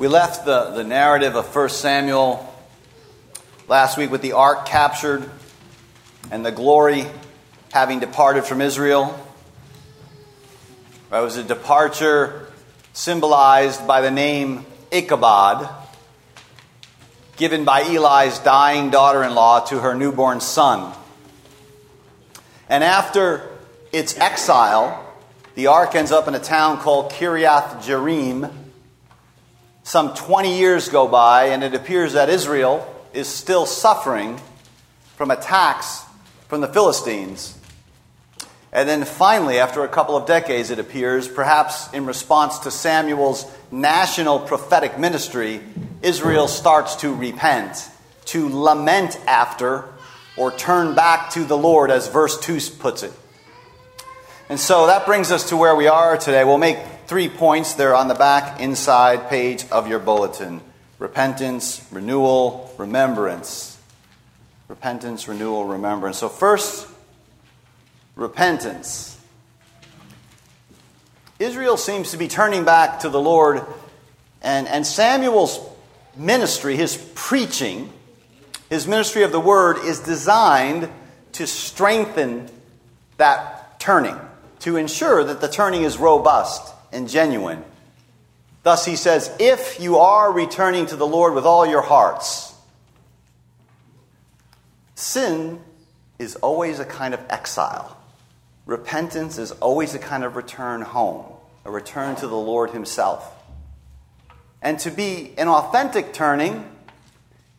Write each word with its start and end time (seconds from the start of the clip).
We 0.00 0.08
left 0.08 0.46
the, 0.46 0.70
the 0.70 0.82
narrative 0.82 1.36
of 1.36 1.54
1 1.54 1.68
Samuel 1.68 2.50
last 3.68 3.98
week 3.98 4.10
with 4.10 4.22
the 4.22 4.32
ark 4.32 4.64
captured 4.64 5.28
and 6.30 6.42
the 6.42 6.50
glory 6.50 7.04
having 7.70 8.00
departed 8.00 8.44
from 8.44 8.62
Israel. 8.62 9.14
It 11.12 11.20
was 11.20 11.36
a 11.36 11.44
departure 11.44 12.48
symbolized 12.94 13.86
by 13.86 14.00
the 14.00 14.10
name 14.10 14.64
Ichabod, 14.90 15.68
given 17.36 17.66
by 17.66 17.82
Eli's 17.82 18.38
dying 18.38 18.88
daughter 18.88 19.22
in 19.22 19.34
law 19.34 19.60
to 19.66 19.80
her 19.80 19.94
newborn 19.94 20.40
son. 20.40 20.94
And 22.70 22.82
after 22.82 23.46
its 23.92 24.16
exile, 24.16 25.06
the 25.56 25.66
ark 25.66 25.94
ends 25.94 26.10
up 26.10 26.26
in 26.26 26.34
a 26.34 26.40
town 26.40 26.78
called 26.78 27.12
Kiriath 27.12 27.82
Jearim 27.82 28.50
some 29.90 30.14
20 30.14 30.56
years 30.56 30.88
go 30.88 31.08
by, 31.08 31.46
and 31.46 31.64
it 31.64 31.74
appears 31.74 32.12
that 32.12 32.28
Israel 32.28 32.86
is 33.12 33.26
still 33.26 33.66
suffering 33.66 34.40
from 35.16 35.32
attacks 35.32 36.04
from 36.46 36.60
the 36.60 36.68
Philistines. 36.68 37.58
And 38.70 38.88
then 38.88 39.04
finally, 39.04 39.58
after 39.58 39.82
a 39.82 39.88
couple 39.88 40.16
of 40.16 40.28
decades, 40.28 40.70
it 40.70 40.78
appears, 40.78 41.26
perhaps 41.26 41.92
in 41.92 42.06
response 42.06 42.60
to 42.60 42.70
Samuel's 42.70 43.44
national 43.72 44.38
prophetic 44.38 44.96
ministry, 44.96 45.60
Israel 46.02 46.46
starts 46.46 46.94
to 47.00 47.12
repent, 47.12 47.90
to 48.26 48.48
lament 48.48 49.18
after, 49.26 49.86
or 50.36 50.52
turn 50.52 50.94
back 50.94 51.30
to 51.30 51.42
the 51.42 51.58
Lord, 51.58 51.90
as 51.90 52.06
verse 52.06 52.38
2 52.38 52.60
puts 52.78 53.02
it. 53.02 53.12
And 54.48 54.60
so 54.60 54.86
that 54.86 55.04
brings 55.04 55.32
us 55.32 55.48
to 55.48 55.56
where 55.56 55.74
we 55.74 55.88
are 55.88 56.16
today. 56.16 56.44
We'll 56.44 56.58
make 56.58 56.78
three 57.10 57.28
points 57.28 57.74
there 57.74 57.92
on 57.92 58.06
the 58.06 58.14
back 58.14 58.60
inside 58.60 59.28
page 59.28 59.64
of 59.72 59.88
your 59.88 59.98
bulletin 59.98 60.60
repentance, 61.00 61.84
renewal, 61.90 62.72
remembrance. 62.78 63.76
Repentance, 64.68 65.26
renewal, 65.26 65.64
remembrance. 65.64 66.18
So, 66.18 66.28
first, 66.28 66.86
repentance. 68.14 69.20
Israel 71.40 71.76
seems 71.76 72.12
to 72.12 72.16
be 72.16 72.28
turning 72.28 72.64
back 72.64 73.00
to 73.00 73.08
the 73.08 73.20
Lord, 73.20 73.64
and, 74.40 74.68
and 74.68 74.86
Samuel's 74.86 75.58
ministry, 76.16 76.76
his 76.76 76.96
preaching, 77.16 77.92
his 78.68 78.86
ministry 78.86 79.24
of 79.24 79.32
the 79.32 79.40
word, 79.40 79.78
is 79.78 79.98
designed 79.98 80.88
to 81.32 81.48
strengthen 81.48 82.48
that 83.16 83.80
turning, 83.80 84.16
to 84.60 84.76
ensure 84.76 85.24
that 85.24 85.40
the 85.40 85.48
turning 85.48 85.82
is 85.82 85.98
robust 85.98 86.72
and 86.92 87.08
genuine. 87.08 87.64
Thus, 88.62 88.84
he 88.84 88.96
says, 88.96 89.34
if 89.38 89.80
you 89.80 89.98
are 89.98 90.32
returning 90.32 90.86
to 90.86 90.96
the 90.96 91.06
Lord 91.06 91.34
with 91.34 91.46
all 91.46 91.66
your 91.66 91.82
hearts, 91.82 92.54
sin 94.94 95.60
is 96.18 96.36
always 96.36 96.78
a 96.78 96.84
kind 96.84 97.14
of 97.14 97.20
exile. 97.30 97.96
Repentance 98.66 99.38
is 99.38 99.52
always 99.52 99.94
a 99.94 99.98
kind 99.98 100.24
of 100.24 100.36
return 100.36 100.82
home, 100.82 101.24
a 101.64 101.70
return 101.70 102.16
to 102.16 102.26
the 102.26 102.36
Lord 102.36 102.70
Himself. 102.70 103.34
And 104.60 104.78
to 104.80 104.90
be 104.90 105.32
an 105.38 105.48
authentic 105.48 106.12
turning, 106.12 106.70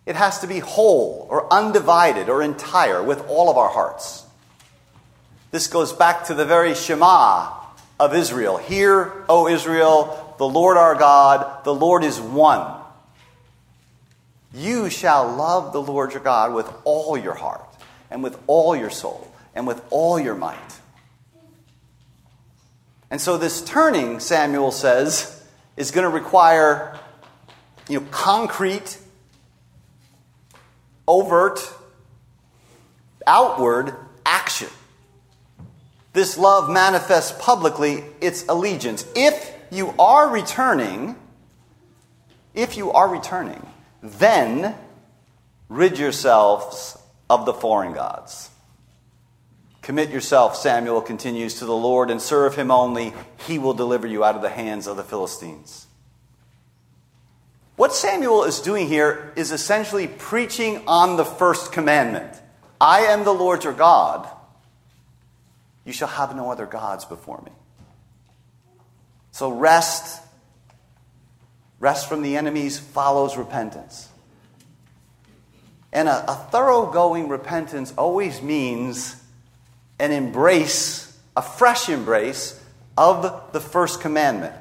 it 0.05 0.15
has 0.15 0.39
to 0.39 0.47
be 0.47 0.59
whole 0.59 1.25
or 1.29 1.51
undivided 1.51 2.29
or 2.29 2.43
entire 2.43 3.01
with 3.01 3.27
all 3.27 3.49
of 3.49 3.57
our 3.57 3.69
hearts. 3.69 4.23
This 5.49 5.67
goes 5.67 5.91
back 5.91 6.25
to 6.25 6.35
the 6.35 6.45
very 6.45 6.75
Shema 6.75 7.60
of 8.01 8.15
Israel. 8.15 8.57
Hear, 8.57 9.13
O 9.29 9.47
Israel, 9.47 10.35
the 10.39 10.47
Lord 10.47 10.75
our 10.75 10.95
God, 10.95 11.63
the 11.63 11.73
Lord 11.73 12.03
is 12.03 12.19
one. 12.19 12.81
You 14.55 14.89
shall 14.89 15.35
love 15.35 15.71
the 15.71 15.81
Lord 15.81 16.11
your 16.11 16.23
God 16.23 16.55
with 16.55 16.67
all 16.83 17.15
your 17.15 17.35
heart, 17.35 17.63
and 18.09 18.23
with 18.23 18.41
all 18.47 18.75
your 18.75 18.89
soul, 18.89 19.31
and 19.53 19.67
with 19.67 19.83
all 19.91 20.19
your 20.19 20.33
might. 20.33 20.57
And 23.11 23.21
so, 23.21 23.37
this 23.37 23.63
turning, 23.63 24.19
Samuel 24.19 24.71
says, 24.71 25.45
is 25.77 25.91
going 25.91 26.03
to 26.03 26.09
require 26.09 26.99
you 27.87 27.99
know, 27.99 28.07
concrete, 28.09 28.97
overt, 31.07 31.59
outward 33.27 33.93
action. 34.25 34.69
This 36.13 36.37
love 36.37 36.69
manifests 36.69 37.33
publicly 37.39 38.03
its 38.19 38.45
allegiance. 38.47 39.05
If 39.15 39.53
you 39.69 39.93
are 39.97 40.29
returning, 40.29 41.15
if 42.53 42.75
you 42.75 42.91
are 42.91 43.07
returning, 43.07 43.65
then 44.03 44.75
rid 45.69 45.97
yourselves 45.97 46.97
of 47.29 47.45
the 47.45 47.53
foreign 47.53 47.93
gods. 47.93 48.49
Commit 49.81 50.09
yourself, 50.09 50.57
Samuel 50.57 51.01
continues, 51.01 51.55
to 51.55 51.65
the 51.65 51.75
Lord 51.75 52.11
and 52.11 52.21
serve 52.21 52.55
him 52.55 52.71
only. 52.71 53.13
He 53.47 53.57
will 53.57 53.73
deliver 53.73 54.05
you 54.05 54.23
out 54.23 54.35
of 54.35 54.41
the 54.41 54.49
hands 54.49 54.87
of 54.87 54.97
the 54.97 55.03
Philistines. 55.03 55.87
What 57.77 57.93
Samuel 57.93 58.43
is 58.43 58.59
doing 58.59 58.87
here 58.87 59.33
is 59.35 59.51
essentially 59.51 60.07
preaching 60.07 60.83
on 60.87 61.15
the 61.15 61.25
first 61.25 61.71
commandment 61.71 62.37
I 62.79 63.01
am 63.01 63.23
the 63.23 63.33
Lord 63.33 63.63
your 63.63 63.73
God 63.73 64.29
you 65.85 65.93
shall 65.93 66.07
have 66.07 66.35
no 66.35 66.51
other 66.51 66.65
gods 66.65 67.05
before 67.05 67.41
me. 67.41 67.51
So 69.31 69.51
rest, 69.51 70.21
rest 71.79 72.07
from 72.07 72.21
the 72.21 72.37
enemies 72.37 72.79
follows 72.79 73.37
repentance. 73.37 74.09
And 75.93 76.07
a, 76.07 76.31
a 76.31 76.35
thoroughgoing 76.51 77.29
repentance 77.29 77.93
always 77.97 78.41
means 78.41 79.21
an 79.99 80.11
embrace, 80.11 81.17
a 81.35 81.41
fresh 81.41 81.89
embrace 81.89 82.61
of 82.97 83.51
the 83.53 83.59
first 83.59 84.01
commandment. 84.01 84.55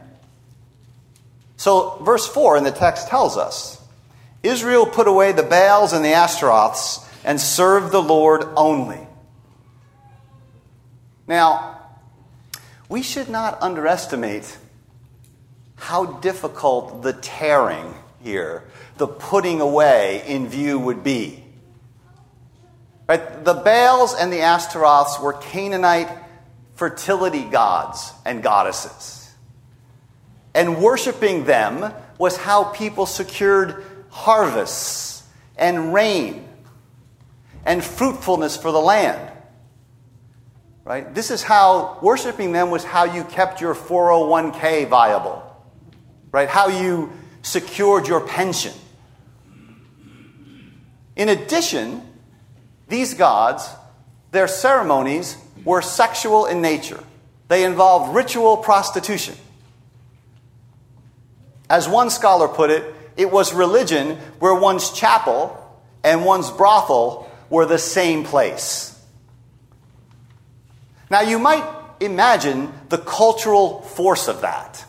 So, 1.57 1.99
verse 2.03 2.27
4 2.27 2.57
in 2.57 2.65
the 2.65 2.71
text 2.71 3.09
tells 3.09 3.37
us 3.37 3.81
Israel 4.43 4.87
put 4.87 5.07
away 5.07 5.33
the 5.33 5.43
Baals 5.43 5.93
and 5.93 6.05
the 6.05 6.15
Ashtaroths 6.15 7.07
and 7.25 7.41
served 7.41 7.93
the 7.93 8.03
Lord 8.03 8.45
only. 8.57 9.07
Now, 11.31 11.79
we 12.89 13.03
should 13.03 13.29
not 13.29 13.63
underestimate 13.63 14.59
how 15.77 16.07
difficult 16.07 17.03
the 17.03 17.13
tearing 17.13 17.95
here, 18.21 18.65
the 18.97 19.07
putting 19.07 19.61
away 19.61 20.25
in 20.27 20.49
view 20.49 20.77
would 20.77 21.05
be. 21.05 21.45
Right? 23.09 23.45
The 23.45 23.55
Baals 23.55 24.13
and 24.13 24.33
the 24.33 24.39
Ashtaroths 24.39 25.23
were 25.23 25.35
Canaanite 25.35 26.11
fertility 26.75 27.45
gods 27.45 28.13
and 28.27 28.43
goddesses. 28.43 29.33
And 30.53 30.83
worshiping 30.83 31.45
them 31.45 31.95
was 32.19 32.37
how 32.37 32.65
people 32.65 33.07
secured 33.07 33.85
harvests 34.09 35.23
and 35.57 35.95
rain 35.95 36.49
and 37.65 37.85
fruitfulness 37.85 38.57
for 38.57 38.73
the 38.73 38.81
land. 38.81 39.30
Right? 40.91 41.15
This 41.15 41.31
is 41.31 41.41
how 41.41 42.01
worshiping 42.03 42.51
them 42.51 42.71
was 42.71 42.83
how 42.83 43.05
you 43.05 43.23
kept 43.23 43.61
your 43.61 43.77
401k 43.77 44.89
viable. 44.89 45.41
Right? 46.33 46.49
How 46.49 46.67
you 46.67 47.13
secured 47.43 48.09
your 48.09 48.21
pension. 48.21 48.73
In 51.15 51.29
addition, 51.29 52.03
these 52.89 53.15
gods, 53.15 53.71
their 54.33 54.49
ceremonies 54.49 55.37
were 55.65 55.81
sexual 55.81 56.47
in 56.47 56.61
nature. 56.61 57.05
They 57.47 57.63
involved 57.63 58.13
ritual 58.13 58.57
prostitution. 58.57 59.37
As 61.69 61.89
one 61.89 62.11
scholar 62.11 62.49
put 62.49 62.71
it, 62.71 62.83
it 63.17 63.31
was 63.31 63.55
religion 63.55 64.17
where 64.41 64.57
one's 64.57 64.91
chapel 64.91 65.57
and 66.03 66.25
one's 66.25 66.51
brothel 66.51 67.31
were 67.49 67.65
the 67.65 67.79
same 67.79 68.25
place. 68.25 69.00
Now, 71.11 71.23
you 71.23 71.41
might 71.41 71.65
imagine 71.99 72.73
the 72.89 72.99
cultural 72.99 73.83
force 73.83 74.29
of 74.29 74.43
that, 74.43 74.85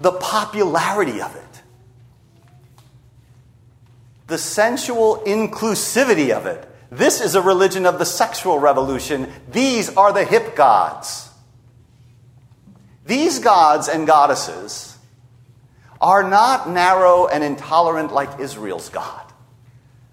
the 0.00 0.12
popularity 0.12 1.22
of 1.22 1.34
it, 1.36 1.62
the 4.26 4.36
sensual 4.36 5.22
inclusivity 5.24 6.30
of 6.30 6.46
it. 6.46 6.66
This 6.90 7.20
is 7.20 7.36
a 7.36 7.40
religion 7.40 7.86
of 7.86 8.00
the 8.00 8.04
sexual 8.04 8.58
revolution. 8.58 9.32
These 9.52 9.96
are 9.96 10.12
the 10.12 10.24
hip 10.24 10.56
gods. 10.56 11.28
These 13.06 13.38
gods 13.38 13.88
and 13.88 14.08
goddesses 14.08 14.98
are 16.00 16.28
not 16.28 16.68
narrow 16.68 17.28
and 17.28 17.44
intolerant 17.44 18.12
like 18.12 18.40
Israel's 18.40 18.88
God. 18.88 19.32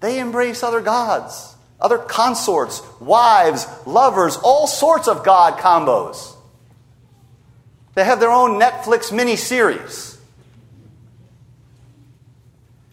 They 0.00 0.20
embrace 0.20 0.62
other 0.62 0.80
gods 0.80 1.56
other 1.80 1.98
consorts, 1.98 2.82
wives, 3.00 3.66
lovers, 3.86 4.36
all 4.36 4.66
sorts 4.66 5.08
of 5.08 5.24
God 5.24 5.58
combos. 5.58 6.34
They 7.94 8.04
have 8.04 8.20
their 8.20 8.30
own 8.30 8.60
Netflix 8.60 9.12
mini 9.12 9.36
series. 9.36 10.18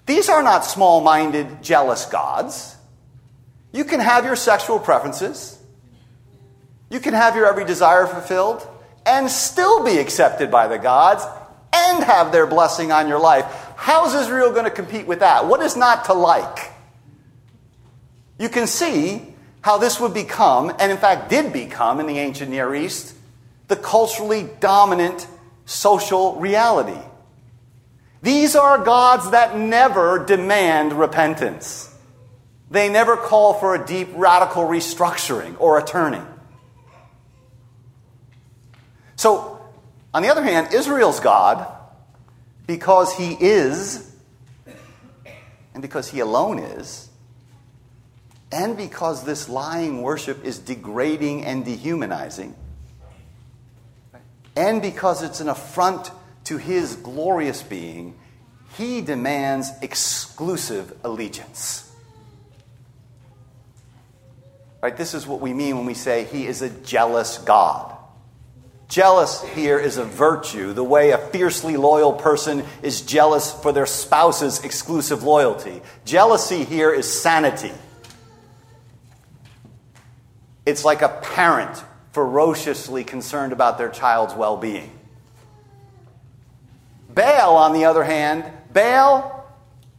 These 0.05 0.29
are 0.29 0.43
not 0.43 0.65
small 0.65 1.01
minded, 1.01 1.63
jealous 1.63 2.05
gods. 2.05 2.75
You 3.71 3.85
can 3.85 3.99
have 3.99 4.25
your 4.25 4.35
sexual 4.35 4.79
preferences, 4.79 5.59
you 6.89 6.99
can 6.99 7.13
have 7.13 7.35
your 7.35 7.47
every 7.47 7.65
desire 7.65 8.05
fulfilled, 8.05 8.67
and 9.05 9.29
still 9.29 9.83
be 9.83 9.97
accepted 9.97 10.49
by 10.51 10.67
the 10.67 10.77
gods 10.77 11.23
and 11.73 12.03
have 12.03 12.31
their 12.31 12.47
blessing 12.47 12.91
on 12.91 13.07
your 13.07 13.19
life. 13.19 13.45
How's 13.75 14.15
Israel 14.15 14.51
going 14.51 14.63
to 14.63 14.71
compete 14.71 15.05
with 15.05 15.19
that? 15.19 15.45
What 15.47 15.61
is 15.61 15.75
not 15.75 16.05
to 16.05 16.13
like? 16.13 16.71
You 18.37 18.49
can 18.49 18.67
see 18.67 19.21
how 19.61 19.77
this 19.77 19.99
would 19.99 20.13
become, 20.13 20.71
and 20.79 20.91
in 20.91 20.97
fact 20.97 21.29
did 21.29 21.51
become 21.51 21.99
in 21.99 22.05
the 22.05 22.19
ancient 22.19 22.51
Near 22.51 22.75
East, 22.75 23.15
the 23.67 23.75
culturally 23.75 24.47
dominant 24.59 25.27
social 25.65 26.35
reality. 26.35 26.99
These 28.21 28.55
are 28.55 28.83
gods 28.83 29.31
that 29.31 29.57
never 29.57 30.23
demand 30.23 30.93
repentance. 30.93 31.93
They 32.71 32.89
never 32.89 33.15
call 33.15 33.53
for 33.53 33.75
a 33.75 33.85
deep 33.85 34.09
radical 34.15 34.63
restructuring 34.63 35.55
or 35.59 35.77
a 35.77 35.83
turning. 35.83 36.25
So, 39.15 39.61
on 40.13 40.23
the 40.23 40.29
other 40.29 40.43
hand, 40.43 40.73
Israel's 40.73 41.19
God, 41.19 41.67
because 42.67 43.13
he 43.15 43.33
is, 43.39 44.11
and 45.73 45.81
because 45.81 46.09
he 46.09 46.19
alone 46.19 46.59
is, 46.59 47.04
and 48.55 48.77
because 48.77 49.25
this 49.25 49.49
lying 49.49 50.01
worship 50.01 50.45
is 50.45 50.59
degrading 50.59 51.43
and 51.43 51.65
dehumanizing, 51.65 52.55
and 54.55 54.81
because 54.81 55.21
it's 55.21 55.41
an 55.41 55.49
affront 55.49 56.09
to 56.45 56.57
his 56.57 56.95
glorious 56.95 57.61
being, 57.61 58.15
he 58.77 59.01
demands 59.01 59.71
exclusive 59.81 60.93
allegiance. 61.03 61.91
Right? 64.81 64.95
This 64.95 65.13
is 65.13 65.27
what 65.27 65.41
we 65.41 65.53
mean 65.53 65.75
when 65.75 65.85
we 65.85 65.93
say 65.93 66.23
he 66.23 66.47
is 66.47 66.61
a 66.61 66.69
jealous 66.69 67.37
God. 67.39 67.93
Jealous 68.87 69.43
here 69.49 69.79
is 69.79 69.97
a 69.97 70.05
virtue, 70.05 70.71
the 70.71 70.83
way 70.83 71.09
a 71.09 71.17
fiercely 71.17 71.75
loyal 71.75 72.13
person 72.13 72.63
is 72.81 73.01
jealous 73.01 73.51
for 73.51 73.73
their 73.73 73.87
spouse's 73.87 74.63
exclusive 74.63 75.23
loyalty. 75.23 75.81
Jealousy 76.05 76.63
here 76.63 76.93
is 76.93 77.11
sanity. 77.11 77.73
It's 80.65 80.83
like 80.83 81.01
a 81.01 81.09
parent 81.09 81.83
ferociously 82.12 83.03
concerned 83.03 83.53
about 83.53 83.77
their 83.77 83.89
child's 83.89 84.33
well 84.33 84.57
being. 84.57 84.91
Baal, 87.09 87.56
on 87.56 87.73
the 87.73 87.85
other 87.85 88.03
hand, 88.03 88.45
Baal 88.73 89.45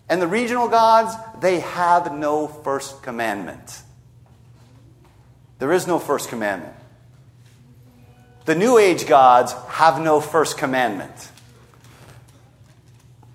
and 0.09 0.21
the 0.21 0.27
regional 0.27 0.69
gods, 0.69 1.15
they 1.41 1.61
have 1.61 2.13
no 2.15 2.47
first 2.47 3.03
commandment. 3.03 3.83
There 5.59 5.73
is 5.73 5.87
no 5.87 5.99
first 5.99 6.29
commandment. 6.29 6.75
The 8.45 8.55
New 8.55 8.79
Age 8.79 9.07
gods 9.07 9.53
have 9.69 10.01
no 10.01 10.21
first 10.21 10.59
commandment. 10.59 11.31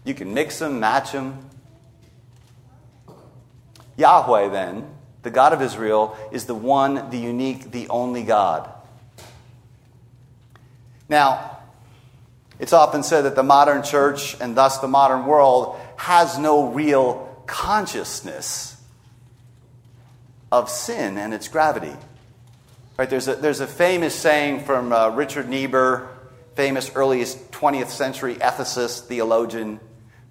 You 0.05 0.13
can 0.13 0.33
mix 0.33 0.59
them, 0.59 0.79
match 0.79 1.11
them. 1.11 1.49
Yahweh, 3.97 4.49
then, 4.49 4.87
the 5.23 5.31
God 5.31 5.53
of 5.53 5.61
Israel, 5.61 6.17
is 6.31 6.45
the 6.45 6.55
one, 6.55 7.09
the 7.09 7.17
unique, 7.17 7.71
the 7.71 7.87
only 7.89 8.23
God. 8.23 8.69
Now, 11.09 11.57
it's 12.59 12.73
often 12.73 13.03
said 13.03 13.23
that 13.23 13.35
the 13.35 13.43
modern 13.43 13.83
church, 13.83 14.39
and 14.39 14.55
thus 14.55 14.79
the 14.79 14.87
modern 14.87 15.25
world, 15.25 15.79
has 15.97 16.37
no 16.37 16.69
real 16.69 17.43
consciousness 17.47 18.81
of 20.51 20.69
sin 20.69 21.17
and 21.17 21.33
its 21.33 21.47
gravity. 21.47 21.95
Right, 22.97 23.09
there's, 23.09 23.27
a, 23.27 23.35
there's 23.35 23.61
a 23.61 23.67
famous 23.67 24.13
saying 24.13 24.65
from 24.65 24.93
uh, 24.93 25.09
Richard 25.09 25.49
Niebuhr, 25.49 26.09
famous 26.55 26.91
earliest 26.93 27.51
20th 27.51 27.87
century 27.87 28.35
ethicist, 28.35 29.05
theologian, 29.05 29.79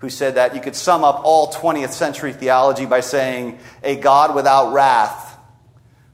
who 0.01 0.11
said 0.11 0.35
that 0.35 0.55
you 0.55 0.61
could 0.61 0.75
sum 0.75 1.05
up 1.05 1.23
all 1.25 1.53
20th 1.53 1.93
century 1.93 2.33
theology 2.33 2.87
by 2.87 3.01
saying, 3.01 3.59
A 3.83 3.97
God 3.97 4.35
without 4.35 4.73
wrath 4.73 5.39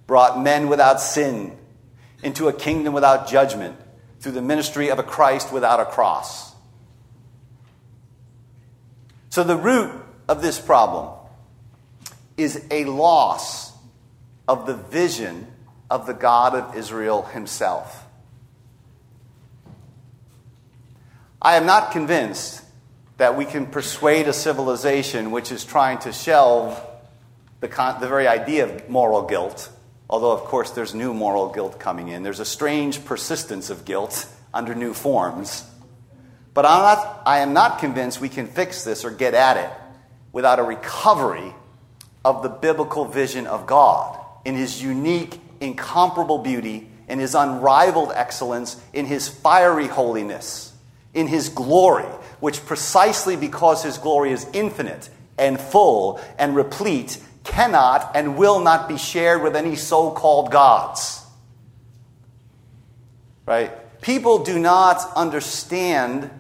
brought 0.06 0.41
men 0.41 0.69
without 0.69 1.00
sin 1.00 1.56
into 2.23 2.49
a 2.49 2.53
kingdom 2.53 2.93
without 2.94 3.29
judgment 3.29 3.77
through 4.21 4.33
the 4.33 4.43
ministry 4.43 4.88
of 4.88 4.99
a 4.99 5.03
Christ 5.03 5.53
without 5.53 5.81
a 5.81 5.85
cross. 5.85 6.53
So, 9.31 9.44
the 9.44 9.56
root 9.56 9.93
of 10.29 10.43
this 10.43 10.59
problem 10.59 11.12
is 12.37 12.65
a 12.71 12.85
loss 12.87 13.73
of 14.49 14.67
the 14.67 14.75
vision 14.75 15.47
of 15.91 16.06
the 16.06 16.15
God 16.15 16.55
of 16.55 16.77
Israel 16.77 17.23
himself. 17.23 18.05
I 21.41 21.56
am 21.56 21.67
not 21.67 21.93
convinced 21.93 22.62
that 23.17 23.37
we 23.37 23.45
can 23.45 23.67
persuade 23.67 24.29
a 24.29 24.33
civilization 24.33 25.31
which 25.31 25.51
is 25.51 25.65
trying 25.65 25.99
to 25.99 26.13
shelve 26.13 26.81
the, 27.61 27.69
con- 27.69 28.01
the 28.01 28.09
very 28.09 28.29
idea 28.29 28.65
of 28.65 28.89
moral 28.89 29.23
guilt, 29.23 29.71
although, 30.11 30.33
of 30.33 30.41
course, 30.41 30.71
there's 30.71 30.95
new 30.95 31.15
moral 31.15 31.53
guilt 31.53 31.79
coming 31.79 32.09
in. 32.09 32.23
There's 32.23 32.41
a 32.41 32.45
strange 32.45 33.05
persistence 33.05 33.71
of 33.71 33.85
guilt 33.85 34.27
under 34.53 34.75
new 34.75 34.93
forms. 34.93 35.65
But 36.53 36.65
I'm 36.65 36.83
not, 36.83 37.23
I 37.27 37.41
am 37.41 37.53
not 37.53 37.79
convinced 37.79 38.21
we 38.21 38.29
can 38.29 38.47
fix 38.47 38.85
this 38.85 39.05
or 39.05 39.11
get 39.11 39.35
at 39.35 39.57
it 39.57 39.71
without 40.33 40.59
a 40.59 40.62
recovery 40.62 41.55
of 42.25 42.43
the 42.43 42.49
biblical 42.49 43.05
vision 43.05 43.47
of 43.47 43.67
God 43.67 44.19
in 44.45 44.55
his 44.55 44.83
unique 44.83 45.41
incomparable 45.61 46.39
beauty, 46.39 46.89
in 47.09 47.19
his 47.19 47.35
unrivaled 47.35 48.12
excellence, 48.15 48.81
in 48.93 49.07
his 49.07 49.29
fiery 49.29 49.87
holiness, 49.87 50.73
in 51.15 51.27
his 51.27 51.49
glory, 51.49 52.07
which 52.41 52.65
precisely 52.65 53.37
because 53.37 53.83
his 53.83 53.99
glory 53.99 54.33
is 54.33 54.47
infinite 54.53 55.09
and 55.38 55.61
full 55.61 56.21
and 56.38 56.56
replete, 56.56 57.19
cannot 57.44 58.17
and 58.17 58.37
will 58.37 58.61
not 58.61 58.88
be 58.88 58.97
shared 58.97 59.43
with 59.43 59.55
any 59.55 59.77
so 59.77 60.11
called 60.11 60.50
gods. 60.50 61.25
Right? 63.44 63.73
People 64.00 64.44
do 64.44 64.59
not 64.59 65.12
understand 65.15 66.31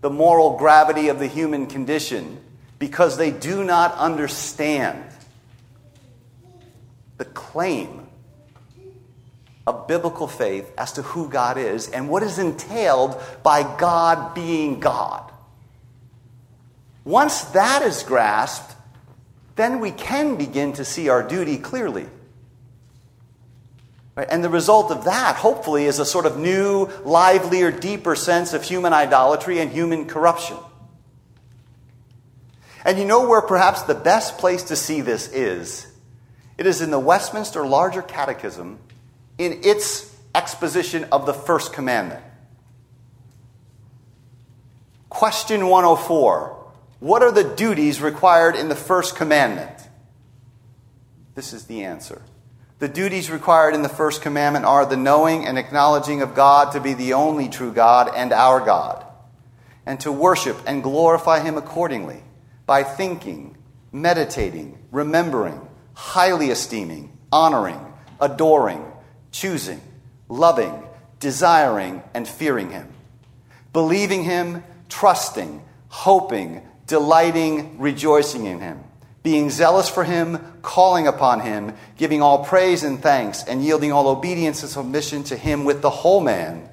the 0.00 0.10
moral 0.10 0.56
gravity 0.56 1.08
of 1.08 1.18
the 1.18 1.26
human 1.26 1.66
condition 1.66 2.38
because 2.78 3.16
they 3.16 3.30
do 3.30 3.64
not 3.64 3.94
understand 3.94 5.04
the 7.18 7.24
claim 7.26 7.99
of 9.66 9.86
biblical 9.86 10.26
faith 10.26 10.72
as 10.78 10.92
to 10.92 11.02
who 11.02 11.28
God 11.28 11.58
is 11.58 11.88
and 11.88 12.08
what 12.08 12.22
is 12.22 12.38
entailed 12.38 13.20
by 13.42 13.62
God 13.76 14.34
being 14.34 14.80
God. 14.80 15.30
Once 17.04 17.42
that 17.42 17.82
is 17.82 18.02
grasped, 18.02 18.74
then 19.56 19.80
we 19.80 19.90
can 19.90 20.36
begin 20.36 20.72
to 20.74 20.84
see 20.84 21.08
our 21.08 21.22
duty 21.22 21.58
clearly. 21.58 22.06
And 24.16 24.44
the 24.44 24.50
result 24.50 24.90
of 24.90 25.04
that, 25.04 25.36
hopefully, 25.36 25.86
is 25.86 25.98
a 25.98 26.04
sort 26.04 26.26
of 26.26 26.36
new, 26.36 26.90
livelier, 27.04 27.70
deeper 27.70 28.14
sense 28.14 28.52
of 28.52 28.62
human 28.62 28.92
idolatry 28.92 29.60
and 29.60 29.70
human 29.70 30.06
corruption. 30.06 30.56
And 32.84 32.98
you 32.98 33.04
know 33.04 33.28
where 33.28 33.40
perhaps 33.40 33.82
the 33.82 33.94
best 33.94 34.38
place 34.38 34.64
to 34.64 34.76
see 34.76 35.00
this 35.00 35.28
is? 35.28 35.86
It 36.58 36.66
is 36.66 36.82
in 36.82 36.90
the 36.90 36.98
Westminster 36.98 37.66
Larger 37.66 38.02
Catechism 38.02 38.78
in 39.40 39.60
its 39.64 40.14
exposition 40.34 41.06
of 41.10 41.24
the 41.24 41.32
first 41.32 41.72
commandment. 41.72 42.22
Question 45.08 45.66
104 45.66 46.72
What 47.00 47.22
are 47.22 47.32
the 47.32 47.44
duties 47.44 48.02
required 48.02 48.54
in 48.54 48.68
the 48.68 48.76
first 48.76 49.16
commandment? 49.16 49.88
This 51.34 51.54
is 51.54 51.64
the 51.64 51.84
answer. 51.84 52.20
The 52.80 52.88
duties 52.88 53.30
required 53.30 53.74
in 53.74 53.80
the 53.80 53.88
first 53.88 54.20
commandment 54.20 54.66
are 54.66 54.84
the 54.84 54.98
knowing 54.98 55.46
and 55.46 55.58
acknowledging 55.58 56.20
of 56.20 56.34
God 56.34 56.72
to 56.72 56.80
be 56.80 56.92
the 56.92 57.14
only 57.14 57.48
true 57.48 57.72
God 57.72 58.12
and 58.14 58.34
our 58.34 58.60
God, 58.60 59.06
and 59.86 59.98
to 60.00 60.12
worship 60.12 60.58
and 60.66 60.82
glorify 60.82 61.40
Him 61.40 61.56
accordingly 61.56 62.22
by 62.66 62.82
thinking, 62.82 63.56
meditating, 63.90 64.78
remembering, 64.90 65.66
highly 65.94 66.50
esteeming, 66.50 67.16
honoring, 67.32 67.80
adoring, 68.20 68.89
choosing, 69.32 69.80
loving, 70.28 70.82
desiring, 71.18 72.02
and 72.14 72.26
fearing 72.26 72.70
Him, 72.70 72.88
believing 73.72 74.24
Him, 74.24 74.62
trusting, 74.88 75.62
hoping, 75.88 76.66
delighting, 76.86 77.78
rejoicing 77.78 78.46
in 78.46 78.60
Him, 78.60 78.80
being 79.22 79.50
zealous 79.50 79.88
for 79.88 80.04
Him, 80.04 80.38
calling 80.62 81.06
upon 81.06 81.40
Him, 81.40 81.74
giving 81.96 82.22
all 82.22 82.44
praise 82.44 82.82
and 82.82 83.02
thanks, 83.02 83.44
and 83.44 83.64
yielding 83.64 83.92
all 83.92 84.08
obedience 84.08 84.62
and 84.62 84.70
submission 84.70 85.24
to 85.24 85.36
Him 85.36 85.64
with 85.64 85.82
the 85.82 85.90
whole 85.90 86.20
man, 86.20 86.68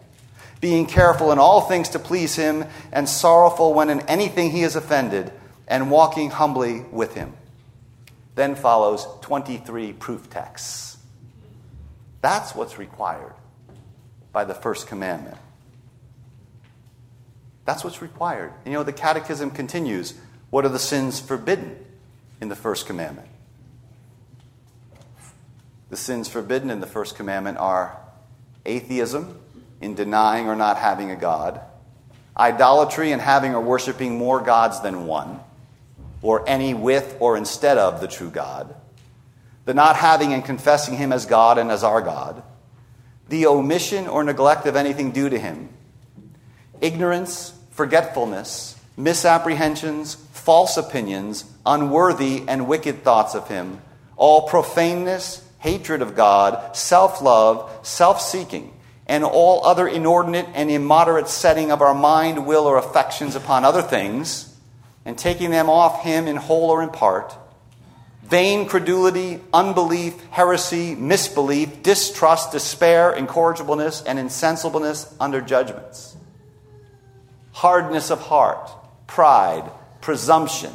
being 0.62 0.86
careful 0.86 1.32
in 1.32 1.40
all 1.40 1.62
things 1.62 1.90
to 1.90 2.00
please 2.00 2.36
Him, 2.36 2.66
and 2.92 3.08
sorrowful 3.08 3.74
when 3.74 3.90
in 3.90 4.02
anything 4.02 4.52
He 4.52 4.64
is 4.64 4.76
offended, 4.76 5.32
and 5.68 5.92
walking 5.92 6.30
humbly 6.30 6.86
with 6.92 7.14
him. 7.14 7.34
Then 8.36 8.56
follows 8.56 9.06
23 9.22 9.94
proof 9.94 10.30
texts. 10.30 10.87
That's 12.28 12.54
what's 12.54 12.78
required 12.78 13.32
by 14.34 14.44
the 14.44 14.54
first 14.54 14.86
commandment. 14.88 15.38
That's 17.64 17.86
what's 17.86 18.02
required. 18.02 18.52
And 18.66 18.74
you 18.74 18.78
know, 18.78 18.84
the 18.84 18.92
catechism 18.92 19.50
continues. 19.52 20.14
What 20.50 20.66
are 20.66 20.70
the 20.70 20.78
sins 20.78 21.22
forbidden 21.22 21.78
in 22.42 22.50
the 22.50 22.56
first 22.58 22.86
commandment? 22.86 23.30
The 25.90 25.96
sins 25.96 26.28
forbidden 26.28 26.70
in 26.70 26.82
the 26.82 26.86
first 26.86 27.16
commandment 27.16 27.60
are 27.60 27.98
atheism, 28.66 29.40
in 29.80 29.96
denying 29.96 30.50
or 30.50 30.56
not 30.58 30.76
having 30.76 31.12
a 31.12 31.16
God, 31.16 31.62
idolatry 32.38 33.14
in 33.14 33.20
having 33.20 33.56
or 33.56 33.62
worshiping 33.62 34.18
more 34.18 34.42
gods 34.42 34.82
than 34.82 35.06
one, 35.06 35.40
or 36.22 36.44
any 36.46 36.74
with 36.74 37.16
or 37.22 37.38
instead 37.38 37.78
of 37.78 38.02
the 38.02 38.08
true 38.10 38.30
God, 38.30 38.76
the 39.68 39.74
not 39.74 39.98
having 39.98 40.32
and 40.32 40.46
confessing 40.46 40.96
Him 40.96 41.12
as 41.12 41.26
God 41.26 41.58
and 41.58 41.70
as 41.70 41.84
our 41.84 42.02
God, 42.02 42.42
the 43.28 43.48
omission 43.48 44.08
or 44.08 44.24
neglect 44.24 44.66
of 44.66 44.78
anything 44.78 45.12
due 45.12 45.28
to 45.28 45.38
Him, 45.38 45.68
ignorance, 46.80 47.54
forgetfulness, 47.72 48.80
misapprehensions, 48.96 50.16
false 50.32 50.78
opinions, 50.78 51.44
unworthy 51.66 52.46
and 52.48 52.66
wicked 52.66 53.04
thoughts 53.04 53.36
of 53.36 53.50
Him, 53.50 53.82
all 54.16 54.48
profaneness, 54.48 55.46
hatred 55.60 56.02
of 56.02 56.16
God, 56.16 56.74
self 56.74 57.22
love, 57.22 57.86
self 57.86 58.22
seeking, 58.22 58.74
and 59.06 59.26
all 59.26 59.66
other 59.66 59.86
inordinate 59.86 60.48
and 60.54 60.72
immoderate 60.72 61.28
setting 61.28 61.74
of 61.74 61.82
our 61.82 61.94
mind, 61.94 62.48
will, 62.48 62.68
or 62.68 62.78
affections 62.78 63.36
upon 63.36 63.66
other 63.66 63.82
things, 63.82 64.58
and 65.04 65.18
taking 65.18 65.52
them 65.52 65.70
off 65.70 66.04
Him 66.04 66.26
in 66.26 66.38
whole 66.38 66.70
or 66.70 66.82
in 66.82 66.90
part, 66.90 67.36
vain 68.30 68.68
credulity, 68.68 69.40
unbelief, 69.54 70.22
heresy, 70.30 70.96
misbelief, 70.96 71.84
distrust, 71.84 72.52
despair, 72.52 73.14
incorrigibleness, 73.14 74.04
and 74.06 74.20
insensibleness 74.20 75.14
under 75.20 75.42
judgments, 75.42 76.16
hardness 77.52 78.12
of 78.12 78.20
heart, 78.20 78.70
pride, 79.08 79.70
presumption, 80.02 80.74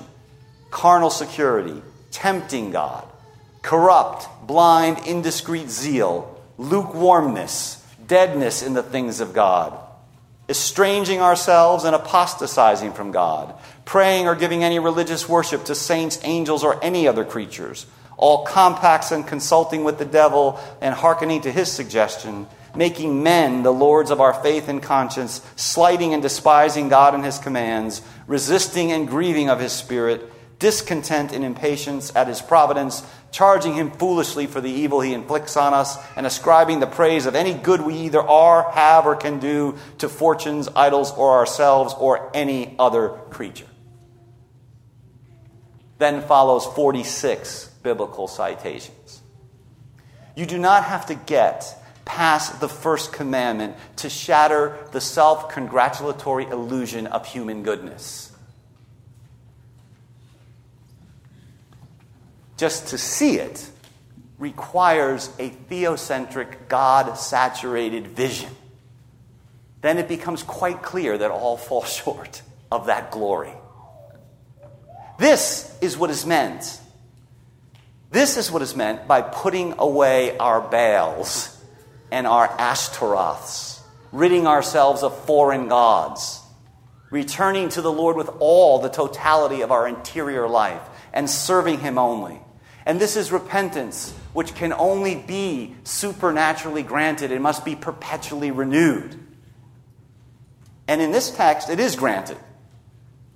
carnal 0.70 1.10
security, 1.10 1.82
tempting 2.10 2.70
God 2.70 3.06
corrupt, 3.62 4.28
blind, 4.46 4.98
indiscreet 5.06 5.70
zeal, 5.70 6.40
lukewarmness, 6.58 7.82
deadness 8.06 8.62
in 8.62 8.74
the 8.74 8.82
things 8.82 9.20
of 9.20 9.32
God, 9.32 9.78
estranging 10.52 11.22
ourselves 11.22 11.84
and 11.84 11.96
apostatizing 11.96 12.92
from 12.92 13.10
God, 13.10 13.54
praying 13.86 14.28
or 14.28 14.34
giving 14.34 14.62
any 14.62 14.78
religious 14.78 15.26
worship 15.26 15.64
to 15.64 15.74
saints, 15.74 16.20
angels, 16.24 16.62
or 16.62 16.78
any 16.84 17.08
other 17.08 17.24
creatures, 17.24 17.86
all 18.18 18.44
compacts 18.44 19.12
and 19.12 19.26
consulting 19.26 19.82
with 19.82 19.96
the 19.98 20.04
devil 20.04 20.60
and 20.82 20.94
hearkening 20.94 21.40
to 21.40 21.50
his 21.50 21.72
suggestion, 21.72 22.46
making 22.76 23.22
men 23.22 23.62
the 23.62 23.72
lords 23.72 24.10
of 24.10 24.20
our 24.20 24.34
faith 24.34 24.68
and 24.68 24.82
conscience, 24.82 25.40
slighting 25.56 26.12
and 26.12 26.22
despising 26.22 26.90
God 26.90 27.14
and 27.14 27.24
his 27.24 27.38
commands, 27.38 28.02
resisting 28.26 28.92
and 28.92 29.08
grieving 29.08 29.48
of 29.48 29.58
his 29.58 29.72
spirit 29.72 30.30
discontent 30.62 31.32
and 31.32 31.44
impatience 31.44 32.14
at 32.14 32.28
his 32.28 32.40
providence, 32.40 33.02
charging 33.32 33.74
him 33.74 33.90
foolishly 33.90 34.46
for 34.46 34.60
the 34.60 34.70
evil 34.70 35.00
he 35.00 35.12
inflicts 35.12 35.56
on 35.56 35.74
us, 35.74 35.98
and 36.16 36.24
ascribing 36.24 36.78
the 36.78 36.86
praise 36.86 37.26
of 37.26 37.34
any 37.34 37.52
good 37.52 37.80
we 37.80 37.94
either 37.94 38.20
are, 38.20 38.70
have, 38.70 39.04
or 39.04 39.16
can 39.16 39.40
do 39.40 39.76
to 39.98 40.08
fortunes, 40.08 40.68
idols, 40.76 41.10
or 41.14 41.32
ourselves, 41.32 41.92
or 41.98 42.30
any 42.32 42.76
other 42.78 43.08
creature. 43.30 43.66
Then 45.98 46.22
follows 46.22 46.64
46 46.64 47.66
biblical 47.82 48.28
citations. 48.28 49.20
You 50.36 50.46
do 50.46 50.58
not 50.58 50.84
have 50.84 51.06
to 51.06 51.16
get 51.16 51.76
past 52.04 52.60
the 52.60 52.68
first 52.68 53.12
commandment 53.12 53.76
to 53.96 54.08
shatter 54.08 54.78
the 54.92 55.00
self 55.00 55.48
congratulatory 55.48 56.44
illusion 56.46 57.08
of 57.08 57.26
human 57.26 57.64
goodness. 57.64 58.31
Just 62.62 62.86
to 62.90 62.96
see 62.96 63.40
it 63.40 63.68
requires 64.38 65.28
a 65.40 65.50
theocentric, 65.50 66.68
God 66.68 67.18
saturated 67.18 68.06
vision. 68.06 68.50
Then 69.80 69.98
it 69.98 70.06
becomes 70.06 70.44
quite 70.44 70.80
clear 70.80 71.18
that 71.18 71.32
all 71.32 71.56
fall 71.56 71.82
short 72.02 72.40
of 72.70 72.86
that 72.86 73.10
glory. 73.10 73.52
This 75.18 75.76
is 75.80 75.98
what 75.98 76.10
is 76.10 76.24
meant. 76.24 76.80
This 78.12 78.36
is 78.36 78.48
what 78.48 78.62
is 78.62 78.76
meant 78.76 79.08
by 79.08 79.22
putting 79.22 79.74
away 79.80 80.38
our 80.38 80.60
Baals 80.60 81.60
and 82.12 82.28
our 82.28 82.46
Ashtaroths, 82.46 83.80
ridding 84.12 84.46
ourselves 84.46 85.02
of 85.02 85.24
foreign 85.24 85.66
gods, 85.66 86.40
returning 87.10 87.70
to 87.70 87.82
the 87.82 87.90
Lord 87.90 88.16
with 88.16 88.30
all 88.38 88.78
the 88.78 88.88
totality 88.88 89.62
of 89.62 89.72
our 89.72 89.88
interior 89.88 90.46
life, 90.46 90.82
and 91.12 91.28
serving 91.28 91.80
Him 91.80 91.98
only. 91.98 92.40
And 92.84 93.00
this 93.00 93.16
is 93.16 93.30
repentance, 93.30 94.12
which 94.32 94.54
can 94.54 94.72
only 94.72 95.14
be 95.14 95.76
supernaturally 95.84 96.82
granted. 96.82 97.30
It 97.30 97.40
must 97.40 97.64
be 97.64 97.76
perpetually 97.76 98.50
renewed. 98.50 99.18
And 100.88 101.00
in 101.00 101.12
this 101.12 101.30
text, 101.30 101.70
it 101.70 101.78
is 101.78 101.94
granted. 101.96 102.38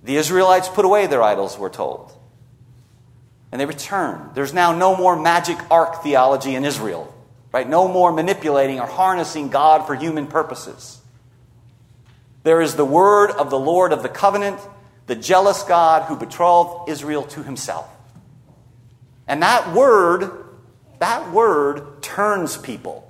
The 0.03 0.17
Israelites 0.17 0.69
put 0.69 0.85
away 0.85 1.07
their 1.07 1.23
idols, 1.23 1.59
we're 1.59 1.71
told. 1.71 2.13
And 3.53 3.61
they 3.61 3.67
return. 3.67 4.31
There's 4.35 4.53
now 4.53 4.73
no 4.73 4.97
more 4.97 5.17
magic 5.17 5.59
ark 5.71 6.03
theology 6.03 6.55
in 6.55 6.65
Israel, 6.65 7.15
right? 7.53 7.69
No 7.69 7.89
more 7.89 8.13
manipulating 8.13 8.81
or 8.81 8.87
harnessing 8.87 9.49
God 9.49 9.87
for 9.87 9.95
human 9.95 10.27
purposes. 10.27 11.01
There 12.43 12.61
is 12.61 12.75
the 12.75 12.85
word 12.85 13.31
of 13.31 13.51
the 13.51 13.59
Lord 13.59 13.93
of 13.93 14.03
the 14.03 14.09
covenant, 14.09 14.61
the 15.07 15.17
jealous 15.17 15.63
God 15.63 16.05
who 16.05 16.17
betrothed 16.17 16.89
Israel 16.89 17.23
to 17.25 17.43
himself. 17.43 17.89
And 19.29 19.43
that 19.43 19.75
word, 19.75 20.47
that 20.99 21.33
word 21.33 22.03
turns 22.03 22.57
people 22.57 23.07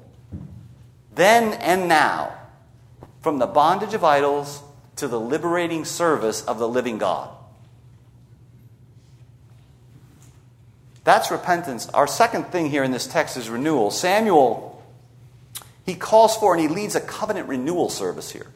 then 1.16 1.54
and 1.54 1.88
now 1.88 2.32
from 3.22 3.38
the 3.38 3.46
bondage 3.46 3.94
of 3.94 4.04
idols 4.04 4.62
to 4.96 5.08
the 5.08 5.18
liberating 5.18 5.84
service 5.84 6.44
of 6.44 6.58
the 6.58 6.68
living 6.68 6.98
God. 6.98 7.30
That's 11.04 11.30
repentance. 11.30 11.88
Our 11.88 12.06
second 12.06 12.46
thing 12.46 12.70
here 12.70 12.84
in 12.84 12.90
this 12.90 13.06
text 13.06 13.36
is 13.36 13.48
renewal. 13.48 13.90
Samuel, 13.90 14.82
he 15.84 15.94
calls 15.94 16.36
for 16.36 16.54
and 16.54 16.60
he 16.60 16.68
leads 16.68 16.94
a 16.94 17.00
covenant 17.00 17.48
renewal 17.48 17.88
service 17.88 18.30
here. 18.30 18.46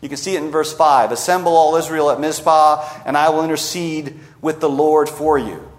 You 0.00 0.08
can 0.08 0.18
see 0.18 0.34
it 0.34 0.42
in 0.42 0.50
verse 0.50 0.72
5 0.72 1.12
Assemble 1.12 1.56
all 1.56 1.76
Israel 1.76 2.10
at 2.10 2.20
Mizpah, 2.20 3.02
and 3.06 3.16
I 3.16 3.30
will 3.30 3.44
intercede 3.44 4.18
with 4.40 4.60
the 4.60 4.68
Lord 4.68 5.08
for 5.08 5.38
you. 5.38 5.71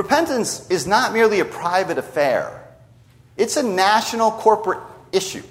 Repentance 0.00 0.66
is 0.70 0.86
not 0.86 1.12
merely 1.12 1.40
a 1.40 1.44
private 1.44 1.98
affair, 1.98 2.66
it's 3.36 3.58
a 3.58 3.62
national 3.62 4.30
corporate 4.30 4.80
issue. 5.12 5.42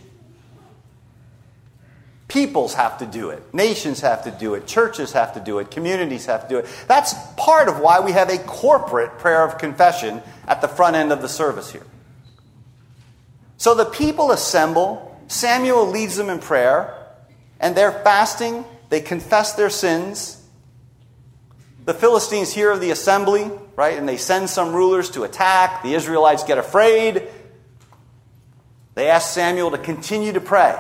Peoples 2.28 2.74
have 2.74 2.98
to 2.98 3.06
do 3.06 3.30
it. 3.30 3.44
Nations 3.54 4.02
have 4.02 4.24
to 4.24 4.32
do 4.32 4.56
it. 4.56 4.66
Churches 4.66 5.12
have 5.12 5.36
to 5.36 5.40
do 5.40 5.60
it. 5.60 5.70
Communities 5.70 6.26
have 6.26 6.48
to 6.48 6.50
do 6.50 6.58
it. 6.58 6.66
That's 6.88 7.14
part 7.38 7.68
of 7.68 7.80
why 7.80 8.00
we 8.00 8.12
have 8.14 8.30
a 8.30 8.40
corporate 8.40 9.20
prayer 9.20 9.44
of 9.44 9.60
confession 9.60 10.24
at 10.48 10.62
the 10.62 10.68
front 10.68 10.96
end 10.96 11.12
of 11.12 11.22
the 11.22 11.30
service 11.30 11.72
here. 11.72 11.86
So 13.58 13.76
the 13.76 13.86
people 13.86 14.32
assemble. 14.32 15.20
Samuel 15.28 15.88
leads 15.88 16.16
them 16.18 16.30
in 16.30 16.40
prayer. 16.40 16.96
And 17.60 17.76
they're 17.76 17.92
fasting. 18.04 18.66
They 18.90 19.02
confess 19.02 19.54
their 19.54 19.72
sins. 19.72 20.44
The 21.86 21.94
Philistines 21.96 22.54
hear 22.54 22.72
of 22.72 22.80
the 22.80 22.92
assembly 22.92 23.50
right? 23.80 23.98
And 23.98 24.10
they 24.10 24.18
send 24.18 24.50
some 24.50 24.74
rulers 24.74 25.12
to 25.12 25.24
attack. 25.24 25.84
The 25.84 25.94
Israelites 25.94 26.44
get 26.44 26.58
afraid. 26.58 27.26
They 28.94 29.08
ask 29.08 29.34
Samuel 29.34 29.72
to 29.72 29.78
continue 29.78 30.34
to 30.34 30.42
pray. 30.42 30.76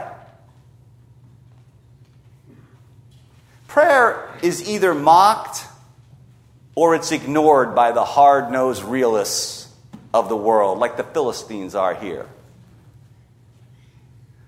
Prayer 3.67 4.29
is 4.41 4.67
either 4.67 4.93
mocked 4.93 5.63
or 6.75 6.93
it's 6.93 7.13
ignored 7.13 7.73
by 7.73 7.93
the 7.93 8.03
hard 8.03 8.51
nosed 8.51 8.83
realists 8.83 9.73
of 10.13 10.27
the 10.27 10.35
world, 10.35 10.77
like 10.77 10.97
the 10.97 11.05
Philistines 11.05 11.75
are 11.75 11.93
here. 11.93 12.25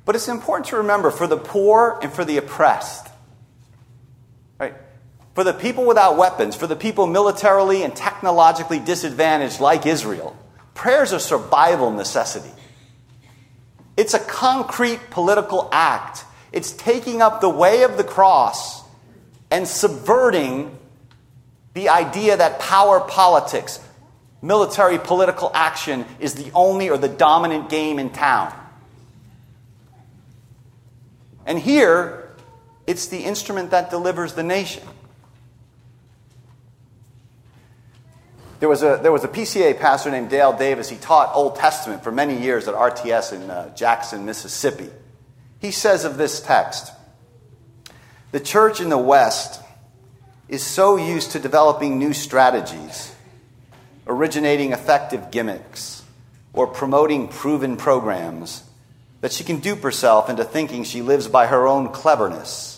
But 0.03 0.15
it's 0.15 0.27
important 0.27 0.67
to 0.67 0.75
remember 0.75 1.09
for 1.09 1.25
the 1.25 1.37
poor 1.37 1.97
and 2.01 2.11
for 2.11 2.25
the 2.25 2.35
oppressed, 2.35 3.07
for 5.33 5.43
the 5.43 5.53
people 5.53 5.85
without 5.85 6.17
weapons, 6.17 6.55
for 6.55 6.67
the 6.67 6.75
people 6.75 7.07
militarily 7.07 7.83
and 7.83 7.95
technologically 7.95 8.79
disadvantaged 8.79 9.59
like 9.59 9.85
Israel, 9.85 10.35
prayer 10.73 11.03
is 11.03 11.11
a 11.11 11.19
survival 11.19 11.91
necessity. 11.91 12.51
It's 13.95 14.13
a 14.13 14.19
concrete 14.19 15.09
political 15.09 15.69
act. 15.71 16.25
It's 16.51 16.71
taking 16.71 17.21
up 17.21 17.39
the 17.39 17.49
way 17.49 17.83
of 17.83 17.97
the 17.97 18.03
cross 18.03 18.83
and 19.49 19.67
subverting 19.67 20.77
the 21.73 21.89
idea 21.89 22.35
that 22.35 22.59
power 22.59 22.99
politics, 22.99 23.79
military 24.41 24.97
political 24.97 25.51
action, 25.53 26.05
is 26.19 26.33
the 26.33 26.51
only 26.53 26.89
or 26.89 26.97
the 26.97 27.07
dominant 27.07 27.69
game 27.69 27.99
in 27.99 28.09
town. 28.09 28.53
And 31.45 31.57
here, 31.57 32.33
it's 32.87 33.07
the 33.07 33.19
instrument 33.19 33.71
that 33.71 33.89
delivers 33.89 34.33
the 34.33 34.43
nation. 34.43 34.83
There 38.61 38.69
was, 38.69 38.83
a, 38.83 38.99
there 39.01 39.11
was 39.11 39.23
a 39.23 39.27
PCA 39.27 39.79
pastor 39.79 40.11
named 40.11 40.29
Dale 40.29 40.53
Davis. 40.53 40.87
He 40.87 40.95
taught 40.95 41.33
Old 41.33 41.55
Testament 41.55 42.03
for 42.03 42.11
many 42.11 42.39
years 42.39 42.67
at 42.67 42.75
RTS 42.75 43.33
in 43.33 43.49
uh, 43.49 43.73
Jackson, 43.73 44.23
Mississippi. 44.23 44.87
He 45.59 45.71
says 45.71 46.05
of 46.05 46.17
this 46.17 46.39
text 46.39 46.93
The 48.31 48.39
church 48.39 48.79
in 48.79 48.89
the 48.89 48.99
West 48.99 49.59
is 50.47 50.61
so 50.61 50.95
used 50.95 51.31
to 51.31 51.39
developing 51.39 51.97
new 51.97 52.13
strategies, 52.13 53.15
originating 54.05 54.73
effective 54.73 55.31
gimmicks, 55.31 56.03
or 56.53 56.67
promoting 56.67 57.29
proven 57.29 57.77
programs 57.77 58.63
that 59.21 59.31
she 59.31 59.43
can 59.43 59.59
dupe 59.59 59.81
herself 59.81 60.29
into 60.29 60.43
thinking 60.43 60.83
she 60.83 61.01
lives 61.01 61.27
by 61.27 61.47
her 61.47 61.67
own 61.67 61.89
cleverness. 61.89 62.70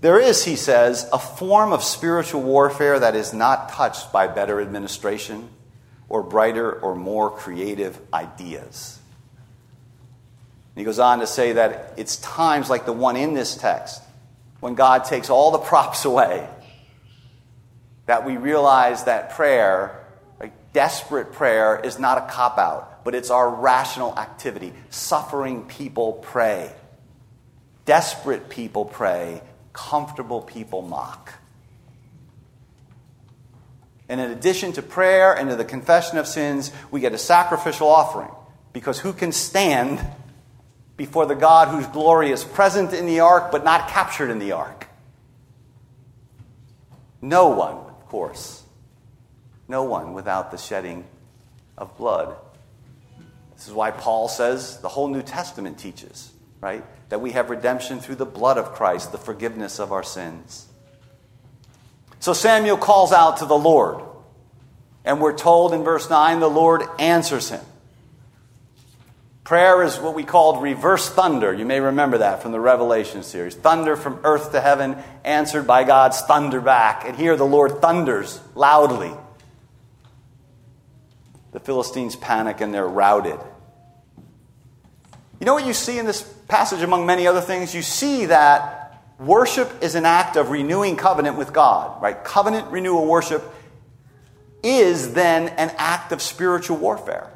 There 0.00 0.20
is, 0.20 0.44
he 0.44 0.56
says, 0.56 1.08
a 1.12 1.18
form 1.18 1.72
of 1.72 1.82
spiritual 1.82 2.42
warfare 2.42 2.98
that 3.00 3.16
is 3.16 3.32
not 3.32 3.70
touched 3.70 4.12
by 4.12 4.28
better 4.28 4.60
administration 4.60 5.48
or 6.08 6.22
brighter 6.22 6.72
or 6.72 6.94
more 6.94 7.30
creative 7.30 7.98
ideas. 8.12 8.98
And 10.74 10.80
he 10.80 10.84
goes 10.84 10.98
on 10.98 11.18
to 11.20 11.26
say 11.26 11.54
that 11.54 11.94
it's 11.96 12.16
times 12.16 12.70
like 12.70 12.86
the 12.86 12.92
one 12.92 13.16
in 13.16 13.34
this 13.34 13.56
text 13.56 14.02
when 14.60 14.74
God 14.74 15.04
takes 15.04 15.30
all 15.30 15.50
the 15.50 15.58
props 15.70 16.04
away 16.04 16.48
that 18.06 18.24
we 18.24 18.36
realize 18.36 19.04
that 19.04 19.30
prayer, 19.30 20.06
like 20.40 20.72
desperate 20.72 21.32
prayer, 21.32 21.78
is 21.78 21.98
not 21.98 22.18
a 22.18 22.32
cop 22.32 22.58
out 22.58 22.98
but 23.08 23.14
it's 23.14 23.30
our 23.30 23.48
rational 23.48 24.14
activity. 24.18 24.70
Suffering 24.90 25.64
people 25.64 26.12
pray, 26.12 26.70
desperate 27.86 28.50
people 28.50 28.84
pray, 28.84 29.40
comfortable 29.78 30.42
people 30.42 30.82
mock. 30.82 31.34
And 34.08 34.20
in 34.20 34.32
addition 34.32 34.72
to 34.72 34.82
prayer 34.82 35.32
and 35.32 35.48
to 35.50 35.56
the 35.56 35.64
confession 35.64 36.18
of 36.18 36.26
sins, 36.26 36.72
we 36.90 37.00
get 37.00 37.12
a 37.12 37.18
sacrificial 37.18 37.88
offering. 37.88 38.30
Because 38.72 38.98
who 38.98 39.12
can 39.12 39.30
stand 39.30 40.04
before 40.96 41.26
the 41.26 41.36
God 41.36 41.68
whose 41.68 41.86
glory 41.86 42.32
is 42.32 42.42
present 42.42 42.92
in 42.92 43.06
the 43.06 43.20
ark 43.20 43.52
but 43.52 43.64
not 43.64 43.88
captured 43.88 44.30
in 44.30 44.40
the 44.40 44.52
ark? 44.52 44.88
No 47.22 47.48
one, 47.48 47.76
of 47.76 48.06
course. 48.08 48.64
No 49.68 49.84
one 49.84 50.12
without 50.12 50.50
the 50.50 50.58
shedding 50.58 51.04
of 51.76 51.96
blood. 51.96 52.34
This 53.54 53.68
is 53.68 53.72
why 53.72 53.92
Paul 53.92 54.28
says 54.28 54.80
the 54.80 54.88
whole 54.88 55.06
New 55.08 55.22
Testament 55.22 55.78
teaches, 55.78 56.32
right? 56.60 56.84
That 57.08 57.20
we 57.20 57.32
have 57.32 57.50
redemption 57.50 58.00
through 58.00 58.16
the 58.16 58.26
blood 58.26 58.58
of 58.58 58.72
Christ, 58.72 59.12
the 59.12 59.18
forgiveness 59.18 59.78
of 59.78 59.92
our 59.92 60.02
sins. 60.02 60.66
So 62.20 62.32
Samuel 62.32 62.76
calls 62.76 63.12
out 63.12 63.38
to 63.38 63.46
the 63.46 63.58
Lord. 63.58 64.04
And 65.04 65.20
we're 65.20 65.36
told 65.36 65.72
in 65.72 65.84
verse 65.84 66.10
9 66.10 66.40
the 66.40 66.50
Lord 66.50 66.82
answers 66.98 67.50
him. 67.50 67.60
Prayer 69.44 69.82
is 69.82 69.98
what 69.98 70.14
we 70.14 70.24
called 70.24 70.62
reverse 70.62 71.08
thunder. 71.08 71.54
You 71.54 71.64
may 71.64 71.80
remember 71.80 72.18
that 72.18 72.42
from 72.42 72.52
the 72.52 72.60
Revelation 72.60 73.22
series. 73.22 73.54
Thunder 73.54 73.96
from 73.96 74.20
earth 74.22 74.52
to 74.52 74.60
heaven, 74.60 74.98
answered 75.24 75.66
by 75.66 75.84
God's 75.84 76.20
thunder 76.20 76.60
back. 76.60 77.06
And 77.06 77.16
here 77.16 77.34
the 77.34 77.46
Lord 77.46 77.80
thunders 77.80 78.42
loudly. 78.54 79.10
The 81.52 81.60
Philistines 81.60 82.14
panic 82.14 82.60
and 82.60 82.74
they're 82.74 82.86
routed. 82.86 83.40
You 85.40 85.46
know 85.46 85.54
what 85.54 85.64
you 85.64 85.72
see 85.72 85.98
in 85.98 86.04
this 86.04 86.30
passage, 86.48 86.82
among 86.82 87.06
many 87.06 87.26
other 87.26 87.40
things? 87.40 87.74
You 87.74 87.82
see 87.82 88.26
that 88.26 89.02
worship 89.18 89.82
is 89.82 89.94
an 89.94 90.04
act 90.04 90.36
of 90.36 90.50
renewing 90.50 90.96
covenant 90.96 91.36
with 91.36 91.52
God, 91.52 92.02
right? 92.02 92.22
Covenant 92.24 92.68
renewal 92.70 93.06
worship 93.06 93.44
is 94.62 95.14
then 95.14 95.48
an 95.48 95.72
act 95.76 96.12
of 96.12 96.20
spiritual 96.20 96.78
warfare. 96.78 97.30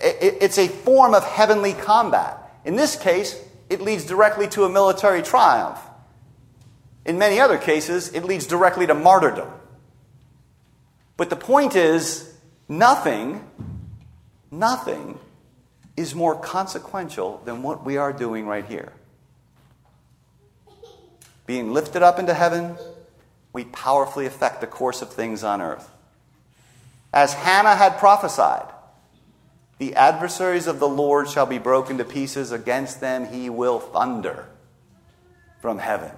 It's 0.00 0.58
a 0.58 0.66
form 0.66 1.14
of 1.14 1.24
heavenly 1.24 1.74
combat. 1.74 2.38
In 2.64 2.74
this 2.74 2.96
case, 2.96 3.40
it 3.70 3.80
leads 3.80 4.04
directly 4.04 4.48
to 4.48 4.64
a 4.64 4.68
military 4.68 5.22
triumph. 5.22 5.78
In 7.04 7.18
many 7.18 7.38
other 7.38 7.58
cases, 7.58 8.12
it 8.12 8.24
leads 8.24 8.46
directly 8.46 8.86
to 8.88 8.94
martyrdom. 8.94 9.48
But 11.16 11.30
the 11.30 11.36
point 11.36 11.76
is, 11.76 12.32
Nothing, 12.72 13.44
nothing 14.50 15.18
is 15.96 16.14
more 16.14 16.34
consequential 16.34 17.42
than 17.44 17.62
what 17.62 17.84
we 17.84 17.96
are 17.96 18.12
doing 18.12 18.46
right 18.46 18.64
here. 18.64 18.92
Being 21.46 21.72
lifted 21.72 22.02
up 22.02 22.18
into 22.18 22.34
heaven, 22.34 22.76
we 23.52 23.64
powerfully 23.64 24.26
affect 24.26 24.60
the 24.60 24.66
course 24.66 25.02
of 25.02 25.12
things 25.12 25.44
on 25.44 25.60
earth. 25.60 25.90
As 27.12 27.34
Hannah 27.34 27.76
had 27.76 27.98
prophesied, 27.98 28.72
the 29.78 29.94
adversaries 29.94 30.66
of 30.66 30.78
the 30.78 30.88
Lord 30.88 31.28
shall 31.28 31.44
be 31.44 31.58
broken 31.58 31.98
to 31.98 32.04
pieces, 32.04 32.52
against 32.52 33.00
them 33.00 33.26
he 33.26 33.50
will 33.50 33.80
thunder 33.80 34.48
from 35.60 35.78
heaven. 35.78 36.12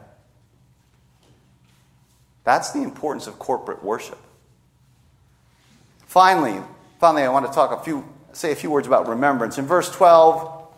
That's 2.44 2.72
the 2.72 2.82
importance 2.82 3.26
of 3.26 3.38
corporate 3.38 3.82
worship. 3.82 4.18
Finally, 6.06 6.62
finally, 7.00 7.22
I 7.22 7.28
want 7.30 7.46
to 7.46 7.52
talk 7.52 7.72
a 7.72 7.82
few, 7.82 8.06
say 8.34 8.52
a 8.52 8.56
few 8.56 8.70
words 8.70 8.86
about 8.86 9.08
remembrance. 9.08 9.58
In 9.58 9.66
verse 9.66 9.90
12, 9.90 10.68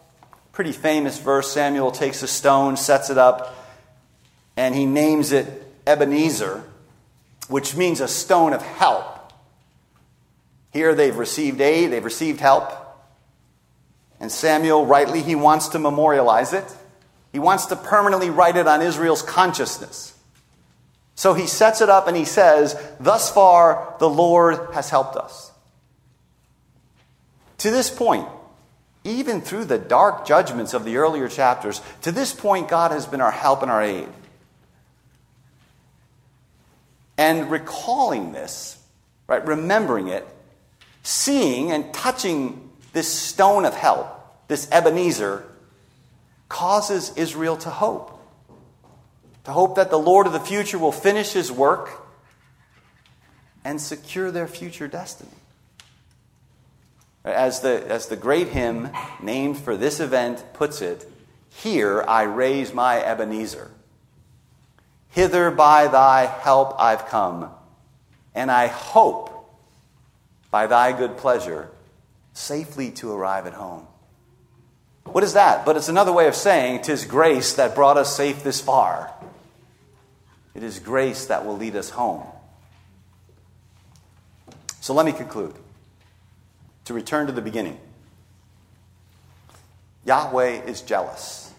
pretty 0.52 0.72
famous 0.72 1.18
verse, 1.18 1.50
Samuel 1.50 1.90
takes 1.90 2.22
a 2.22 2.28
stone, 2.28 2.76
sets 2.76 3.10
it 3.10 3.18
up, 3.18 3.54
and 4.56 4.74
he 4.74 4.86
names 4.86 5.32
it 5.32 5.46
Ebenezer, 5.86 6.64
which 7.48 7.76
means 7.76 8.00
a 8.00 8.08
stone 8.08 8.52
of 8.52 8.62
help. 8.62 9.32
Here 10.72 10.94
they've 10.94 11.16
received 11.16 11.60
aid, 11.60 11.92
they've 11.92 12.04
received 12.04 12.40
help. 12.40 12.70
And 14.20 14.32
Samuel, 14.32 14.86
rightly, 14.86 15.22
he 15.22 15.34
wants 15.34 15.68
to 15.68 15.78
memorialize 15.78 16.52
it. 16.52 16.64
He 17.32 17.38
wants 17.38 17.66
to 17.66 17.76
permanently 17.76 18.30
write 18.30 18.56
it 18.56 18.66
on 18.66 18.80
Israel's 18.80 19.22
consciousness. 19.22 20.14
So 21.14 21.34
he 21.34 21.46
sets 21.46 21.80
it 21.80 21.88
up 21.88 22.08
and 22.08 22.16
he 22.16 22.24
says, 22.24 22.76
Thus 23.00 23.30
far, 23.30 23.96
the 23.98 24.08
Lord 24.08 24.74
has 24.74 24.90
helped 24.90 25.16
us. 25.16 25.50
To 27.58 27.70
this 27.70 27.90
point, 27.90 28.28
even 29.04 29.40
through 29.40 29.66
the 29.66 29.78
dark 29.78 30.26
judgments 30.26 30.74
of 30.74 30.84
the 30.84 30.96
earlier 30.96 31.28
chapters, 31.28 31.80
to 32.02 32.12
this 32.12 32.32
point, 32.32 32.68
God 32.68 32.90
has 32.90 33.06
been 33.06 33.20
our 33.20 33.30
help 33.30 33.62
and 33.62 33.70
our 33.70 33.82
aid. 33.82 34.08
And 37.18 37.50
recalling 37.50 38.32
this, 38.32 38.78
right, 39.26 39.44
remembering 39.46 40.08
it, 40.08 40.26
seeing 41.02 41.72
and 41.72 41.92
touching 41.94 42.70
this 42.92 43.12
stone 43.12 43.64
of 43.64 43.74
help, 43.74 44.08
this 44.48 44.68
Ebenezer, 44.70 45.44
causes 46.48 47.12
Israel 47.16 47.56
to 47.58 47.70
hope 47.70 48.16
to 49.46 49.52
hope 49.52 49.76
that 49.76 49.90
the 49.90 49.98
Lord 49.98 50.26
of 50.26 50.32
the 50.32 50.40
future 50.40 50.76
will 50.76 50.90
finish 50.90 51.32
his 51.32 51.52
work 51.52 51.88
and 53.64 53.80
secure 53.80 54.32
their 54.32 54.48
future 54.48 54.88
destiny. 54.88 55.30
As 57.26 57.60
the, 57.60 57.84
as 57.90 58.06
the 58.06 58.16
great 58.16 58.48
hymn 58.48 58.90
named 59.20 59.58
for 59.58 59.76
this 59.76 59.98
event 59.98 60.44
puts 60.54 60.80
it, 60.80 61.10
Here 61.50 62.04
I 62.06 62.22
raise 62.22 62.72
my 62.72 63.02
Ebenezer. 63.04 63.72
Hither 65.08 65.50
by 65.50 65.88
thy 65.88 66.26
help 66.26 66.78
I've 66.78 67.06
come, 67.06 67.50
and 68.32 68.48
I 68.50 68.68
hope 68.68 69.32
by 70.52 70.68
thy 70.68 70.92
good 70.92 71.16
pleasure 71.16 71.68
safely 72.32 72.92
to 72.92 73.10
arrive 73.10 73.46
at 73.46 73.54
home. 73.54 73.88
What 75.04 75.24
is 75.24 75.32
that? 75.32 75.64
But 75.64 75.76
it's 75.76 75.88
another 75.88 76.12
way 76.12 76.28
of 76.28 76.36
saying, 76.36 76.82
Tis 76.82 77.04
grace 77.04 77.54
that 77.54 77.74
brought 77.74 77.96
us 77.96 78.14
safe 78.14 78.44
this 78.44 78.60
far. 78.60 79.12
It 80.54 80.62
is 80.62 80.78
grace 80.78 81.26
that 81.26 81.44
will 81.44 81.56
lead 81.56 81.74
us 81.74 81.90
home. 81.90 82.24
So 84.80 84.94
let 84.94 85.06
me 85.06 85.12
conclude. 85.12 85.54
To 86.86 86.94
return 86.94 87.26
to 87.26 87.32
the 87.32 87.42
beginning 87.42 87.78
Yahweh 90.06 90.62
is 90.64 90.82
jealous. 90.82 91.52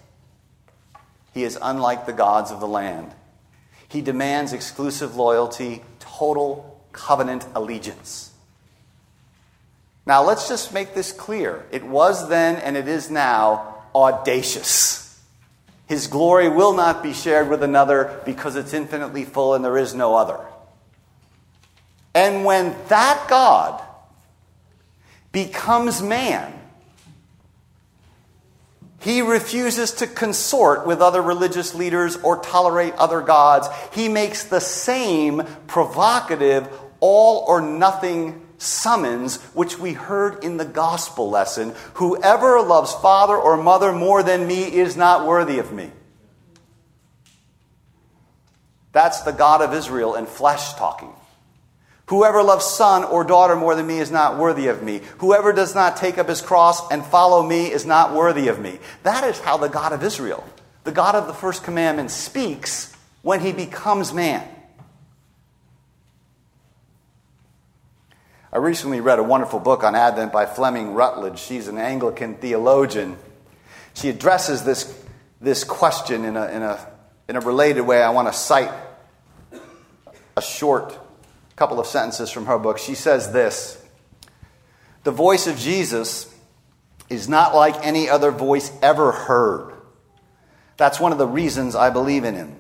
He 1.34 1.44
is 1.44 1.60
unlike 1.62 2.06
the 2.06 2.14
gods 2.14 2.50
of 2.50 2.60
the 2.60 2.68
land. 2.68 3.12
He 3.90 4.02
demands 4.02 4.54
exclusive 4.54 5.16
loyalty, 5.16 5.84
total 6.00 6.82
covenant 6.92 7.46
allegiance. 7.54 8.32
Now, 10.06 10.24
let's 10.24 10.48
just 10.48 10.74
make 10.74 10.96
this 10.96 11.12
clear. 11.12 11.66
It 11.72 11.84
was 11.84 12.30
then 12.30 12.56
and 12.56 12.78
it 12.78 12.88
is 12.88 13.12
now 13.12 13.84
audacious. 13.94 15.22
His 15.88 16.08
glory 16.08 16.50
will 16.50 16.74
not 16.74 17.04
be 17.04 17.14
shared 17.14 17.50
with 17.50 17.62
another 17.62 18.22
because 18.26 18.56
it's 18.56 18.74
infinitely 18.74 19.26
full 19.26 19.54
and 19.54 19.64
there 19.64 19.78
is 19.78 19.94
no 19.94 20.16
other. 20.16 20.40
And 22.16 22.46
when 22.46 22.76
that 22.88 23.28
God 23.30 23.84
becomes 25.46 26.02
man, 26.02 26.52
he 29.00 29.22
refuses 29.22 29.92
to 29.92 30.08
consort 30.08 30.88
with 30.88 31.00
other 31.00 31.22
religious 31.22 31.76
leaders 31.76 32.16
or 32.18 32.40
tolerate 32.40 32.96
other 32.96 33.22
gods. 33.22 33.68
He 33.94 34.10
makes 34.10 34.46
the 34.46 34.60
same 34.60 35.44
provocative, 35.68 36.68
all 37.00 37.46
or 37.48 37.62
nothing 37.62 38.48
summons 38.58 39.36
which 39.54 39.78
we 39.78 39.94
heard 39.94 40.44
in 40.44 40.58
the 40.58 40.66
gospel 40.66 41.30
lesson 41.30 41.76
Whoever 41.94 42.60
loves 42.60 42.92
father 42.96 43.36
or 43.36 43.56
mother 43.58 43.94
more 43.94 44.24
than 44.24 44.48
me 44.48 44.64
is 44.64 44.98
not 44.98 45.28
worthy 45.28 45.60
of 45.60 45.72
me. 45.72 45.92
That's 48.92 49.22
the 49.22 49.34
God 49.34 49.62
of 49.62 49.76
Israel 49.76 50.16
in 50.16 50.26
flesh 50.26 50.74
talking. 50.74 51.14
Whoever 52.08 52.42
loves 52.42 52.66
son 52.66 53.04
or 53.04 53.26
daughter 53.26 53.56
more 53.56 53.76
than 53.76 53.86
me 53.86 54.00
is 54.00 54.12
not 54.12 54.38
worthy 54.38 54.68
of 54.68 54.82
me. 54.82 55.02
Whoever 55.18 55.52
does 55.52 55.76
not 55.76 55.98
take 55.98 56.18
up 56.18 56.30
his 56.30 56.42
cross 56.42 56.90
and 56.90 57.06
follow 57.06 57.44
me 57.44 57.70
is 57.70 57.86
not 57.86 58.14
worthy 58.14 58.48
of 58.48 58.60
me. 58.60 58.80
That 59.04 59.26
is 59.26 59.40
how 59.40 59.58
the 59.58 59.68
God 59.68 59.92
of 59.92 60.02
Israel, 60.02 60.48
the 60.86 60.94
God 60.94 61.16
of 61.16 61.28
the 61.28 61.34
first 61.34 61.66
commandment, 61.66 62.10
speaks 62.10 62.96
when 63.24 63.42
he 63.42 63.52
becomes 63.52 64.14
man. 64.14 64.48
I 68.54 68.60
recently 68.60 69.02
read 69.02 69.20
a 69.20 69.24
wonderful 69.24 69.60
book 69.60 69.84
on 69.84 69.94
Advent 69.94 70.32
by 70.32 70.46
Fleming 70.46 70.94
Rutledge. 70.94 71.40
She's 71.40 71.68
an 71.68 71.78
Anglican 71.78 72.36
theologian. 72.36 73.18
She 73.94 74.08
addresses 74.08 74.64
this, 74.64 74.98
this 75.42 75.66
question 75.66 76.24
in 76.24 76.38
a, 76.38 76.48
in, 76.48 76.62
a, 76.64 76.88
in 77.28 77.36
a 77.36 77.42
related 77.42 77.82
way. 77.82 78.02
I 78.02 78.12
want 78.12 78.30
to 78.30 78.34
cite 78.34 78.72
a 80.38 80.42
short 80.42 80.98
couple 81.58 81.80
of 81.80 81.88
sentences 81.88 82.30
from 82.30 82.46
her 82.46 82.58
book. 82.58 82.78
She 82.78 82.96
says 82.96 83.34
this 83.34 83.84
The 85.04 85.12
voice 85.12 85.48
of 85.48 85.58
Jesus 85.58 86.34
is 87.10 87.28
not 87.28 87.54
like 87.54 87.86
any 87.86 88.08
other 88.08 88.32
voice 88.32 88.72
ever 88.82 89.12
heard. 89.12 89.74
That's 90.78 91.00
one 91.00 91.12
of 91.12 91.18
the 91.18 91.28
reasons 91.28 91.76
I 91.76 91.90
believe 91.90 92.24
in 92.24 92.36
him. 92.36 92.56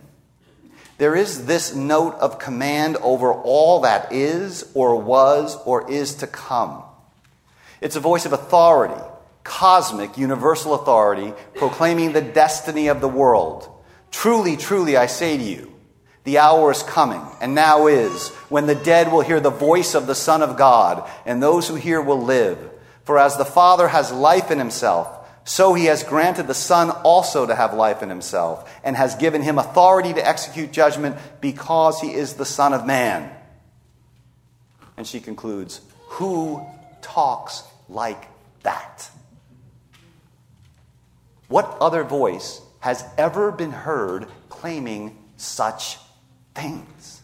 There 0.97 1.15
is 1.15 1.45
this 1.45 1.75
note 1.75 2.15
of 2.15 2.39
command 2.39 2.97
over 2.97 3.31
all 3.31 3.81
that 3.81 4.11
is, 4.11 4.69
or 4.73 4.99
was, 4.99 5.55
or 5.63 5.89
is 5.91 6.15
to 6.15 6.27
come. 6.27 6.81
It's 7.81 7.95
a 7.95 7.99
voice 7.99 8.25
of 8.25 8.33
authority, 8.33 8.99
cosmic, 9.43 10.17
universal 10.17 10.73
authority, 10.73 11.33
proclaiming 11.53 12.13
the 12.13 12.21
destiny 12.21 12.87
of 12.87 12.99
the 12.99 13.07
world. 13.07 13.69
Truly, 14.09 14.57
truly, 14.57 14.97
I 14.97 15.05
say 15.05 15.37
to 15.37 15.43
you, 15.43 15.76
the 16.27 16.39
hour 16.39 16.71
is 16.71 16.83
coming, 16.83 17.21
and 17.39 17.55
now 17.55 17.87
is, 17.87 18.31
when 18.49 18.67
the 18.67 18.75
dead 18.75 19.09
will 19.09 19.21
hear 19.21 19.39
the 19.39 19.49
voice 19.49 19.95
of 19.95 20.07
the 20.07 20.13
Son 20.13 20.41
of 20.41 20.57
God, 20.57 21.09
and 21.25 21.41
those 21.41 21.69
who 21.69 21.75
hear 21.75 22.01
will 22.01 22.21
live. 22.21 22.59
For 23.05 23.17
as 23.17 23.37
the 23.37 23.45
Father 23.45 23.87
has 23.87 24.11
life 24.11 24.51
in 24.51 24.59
himself, 24.59 25.07
so 25.45 25.73
he 25.73 25.85
has 25.85 26.03
granted 26.03 26.47
the 26.47 26.53
Son 26.53 26.89
also 26.89 27.45
to 27.45 27.55
have 27.55 27.73
life 27.73 28.03
in 28.03 28.09
himself, 28.09 28.69
and 28.83 28.97
has 28.97 29.15
given 29.15 29.41
him 29.41 29.57
authority 29.57 30.11
to 30.11 30.27
execute 30.27 30.73
judgment 30.73 31.15
because 31.39 32.01
he 32.01 32.13
is 32.13 32.33
the 32.33 32.43
Son 32.43 32.73
of 32.73 32.85
Man. 32.85 33.31
And 34.97 35.07
she 35.07 35.21
concludes, 35.21 35.79
Who 36.09 36.61
talks 37.01 37.63
like 37.87 38.27
that? 38.63 39.09
What 41.47 41.77
other 41.79 42.03
voice 42.03 42.59
has 42.81 43.05
ever 43.17 43.49
been 43.53 43.71
heard 43.71 44.27
claiming 44.49 45.17
such 45.37 45.99
things. 46.57 47.21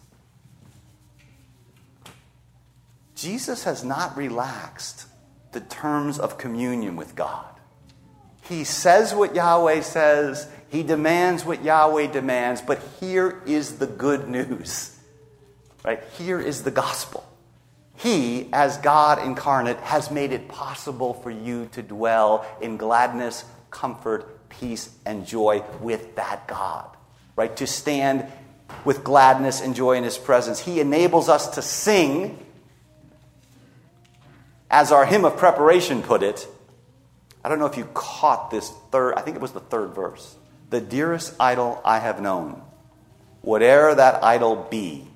Jesus 3.15 3.63
has 3.63 3.83
not 3.83 4.15
relaxed 4.15 5.07
the 5.53 5.61
terms 5.61 6.19
of 6.19 6.37
communion 6.37 6.95
with 6.95 7.15
God. 7.15 7.45
He 8.43 8.63
says 8.63 9.15
what 9.15 9.35
Yahweh 9.35 9.81
says, 9.81 10.49
he 10.69 10.83
demands 10.83 11.45
what 11.45 11.63
Yahweh 11.63 12.07
demands, 12.07 12.61
but 12.61 12.81
here 12.99 13.41
is 13.45 13.77
the 13.77 13.87
good 13.87 14.27
news. 14.27 14.97
Right? 15.85 16.03
Here 16.17 16.39
is 16.39 16.63
the 16.63 16.71
gospel. 16.71 17.23
He, 17.95 18.49
as 18.51 18.77
God 18.77 19.19
incarnate, 19.23 19.77
has 19.77 20.11
made 20.11 20.33
it 20.33 20.47
possible 20.47 21.13
for 21.13 21.29
you 21.31 21.69
to 21.73 21.81
dwell 21.81 22.45
in 22.61 22.77
gladness, 22.77 23.45
comfort, 23.69 24.49
peace, 24.49 24.89
and 25.05 25.25
joy 25.25 25.63
with 25.79 26.15
that 26.15 26.47
God. 26.47 26.89
Right? 27.35 27.55
To 27.57 27.67
stand 27.67 28.31
with 28.85 29.03
gladness 29.03 29.61
and 29.61 29.75
joy 29.75 29.97
in 29.97 30.03
His 30.03 30.17
presence. 30.17 30.59
He 30.59 30.79
enables 30.79 31.29
us 31.29 31.55
to 31.55 31.61
sing, 31.61 32.37
as 34.69 34.91
our 34.91 35.05
hymn 35.05 35.25
of 35.25 35.37
preparation 35.37 36.01
put 36.01 36.23
it. 36.23 36.47
I 37.43 37.49
don't 37.49 37.59
know 37.59 37.65
if 37.65 37.77
you 37.77 37.85
caught 37.93 38.51
this 38.51 38.71
third, 38.91 39.15
I 39.15 39.21
think 39.21 39.35
it 39.35 39.41
was 39.41 39.51
the 39.51 39.59
third 39.59 39.93
verse. 39.93 40.35
The 40.69 40.81
dearest 40.81 41.35
idol 41.39 41.81
I 41.85 41.99
have 41.99 42.21
known, 42.21 42.61
whate'er 43.41 43.93
that 43.95 44.23
idol 44.23 44.67
be, 44.71 45.07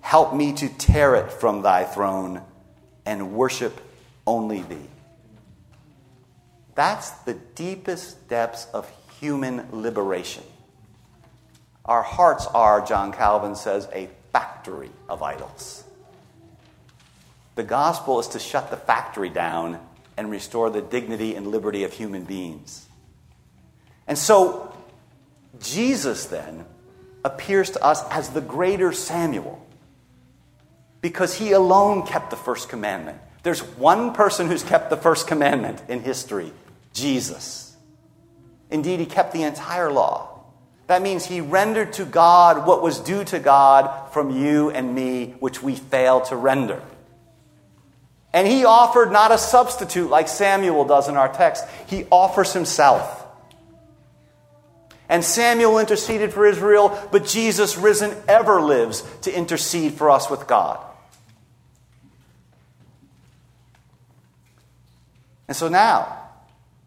help 0.00 0.34
me 0.34 0.52
to 0.52 0.68
tear 0.68 1.14
it 1.14 1.32
from 1.32 1.62
thy 1.62 1.84
throne 1.84 2.42
and 3.06 3.32
worship 3.32 3.80
only 4.26 4.62
thee. 4.62 4.88
That's 6.74 7.10
the 7.10 7.34
deepest 7.34 8.28
depths 8.28 8.66
of 8.74 8.90
human 9.20 9.66
liberation. 9.70 10.42
Our 11.84 12.02
hearts 12.02 12.46
are, 12.46 12.84
John 12.84 13.12
Calvin 13.12 13.56
says, 13.56 13.88
a 13.92 14.08
factory 14.32 14.90
of 15.08 15.22
idols. 15.22 15.84
The 17.56 17.62
gospel 17.62 18.18
is 18.20 18.28
to 18.28 18.38
shut 18.38 18.70
the 18.70 18.76
factory 18.76 19.28
down 19.28 19.78
and 20.16 20.30
restore 20.30 20.70
the 20.70 20.80
dignity 20.80 21.34
and 21.34 21.46
liberty 21.46 21.84
of 21.84 21.92
human 21.92 22.24
beings. 22.24 22.86
And 24.06 24.18
so, 24.18 24.74
Jesus 25.60 26.26
then 26.26 26.64
appears 27.24 27.70
to 27.70 27.82
us 27.82 28.02
as 28.10 28.30
the 28.30 28.40
greater 28.40 28.92
Samuel 28.92 29.64
because 31.00 31.34
he 31.34 31.52
alone 31.52 32.06
kept 32.06 32.30
the 32.30 32.36
first 32.36 32.68
commandment. 32.68 33.18
There's 33.42 33.60
one 33.60 34.14
person 34.14 34.48
who's 34.48 34.62
kept 34.62 34.90
the 34.90 34.96
first 34.96 35.26
commandment 35.26 35.82
in 35.88 36.00
history 36.00 36.52
Jesus. 36.92 37.76
Indeed, 38.70 39.00
he 39.00 39.06
kept 39.06 39.32
the 39.32 39.42
entire 39.42 39.92
law. 39.92 40.33
That 40.86 41.02
means 41.02 41.24
he 41.24 41.40
rendered 41.40 41.94
to 41.94 42.04
God 42.04 42.66
what 42.66 42.82
was 42.82 43.00
due 43.00 43.24
to 43.24 43.38
God 43.38 44.12
from 44.12 44.30
you 44.30 44.70
and 44.70 44.94
me, 44.94 45.34
which 45.40 45.62
we 45.62 45.76
fail 45.76 46.20
to 46.22 46.36
render. 46.36 46.82
And 48.34 48.46
he 48.46 48.64
offered 48.64 49.12
not 49.12 49.30
a 49.32 49.38
substitute 49.38 50.10
like 50.10 50.28
Samuel 50.28 50.84
does 50.84 51.08
in 51.08 51.16
our 51.16 51.32
text, 51.32 51.64
he 51.86 52.04
offers 52.10 52.52
himself. 52.52 53.24
And 55.08 55.24
Samuel 55.24 55.78
interceded 55.78 56.32
for 56.32 56.46
Israel, 56.46 56.98
but 57.12 57.24
Jesus, 57.26 57.76
risen, 57.76 58.14
ever 58.26 58.60
lives 58.60 59.04
to 59.22 59.34
intercede 59.34 59.92
for 59.94 60.10
us 60.10 60.28
with 60.28 60.46
God. 60.46 60.84
And 65.46 65.56
so 65.56 65.68
now, 65.68 66.23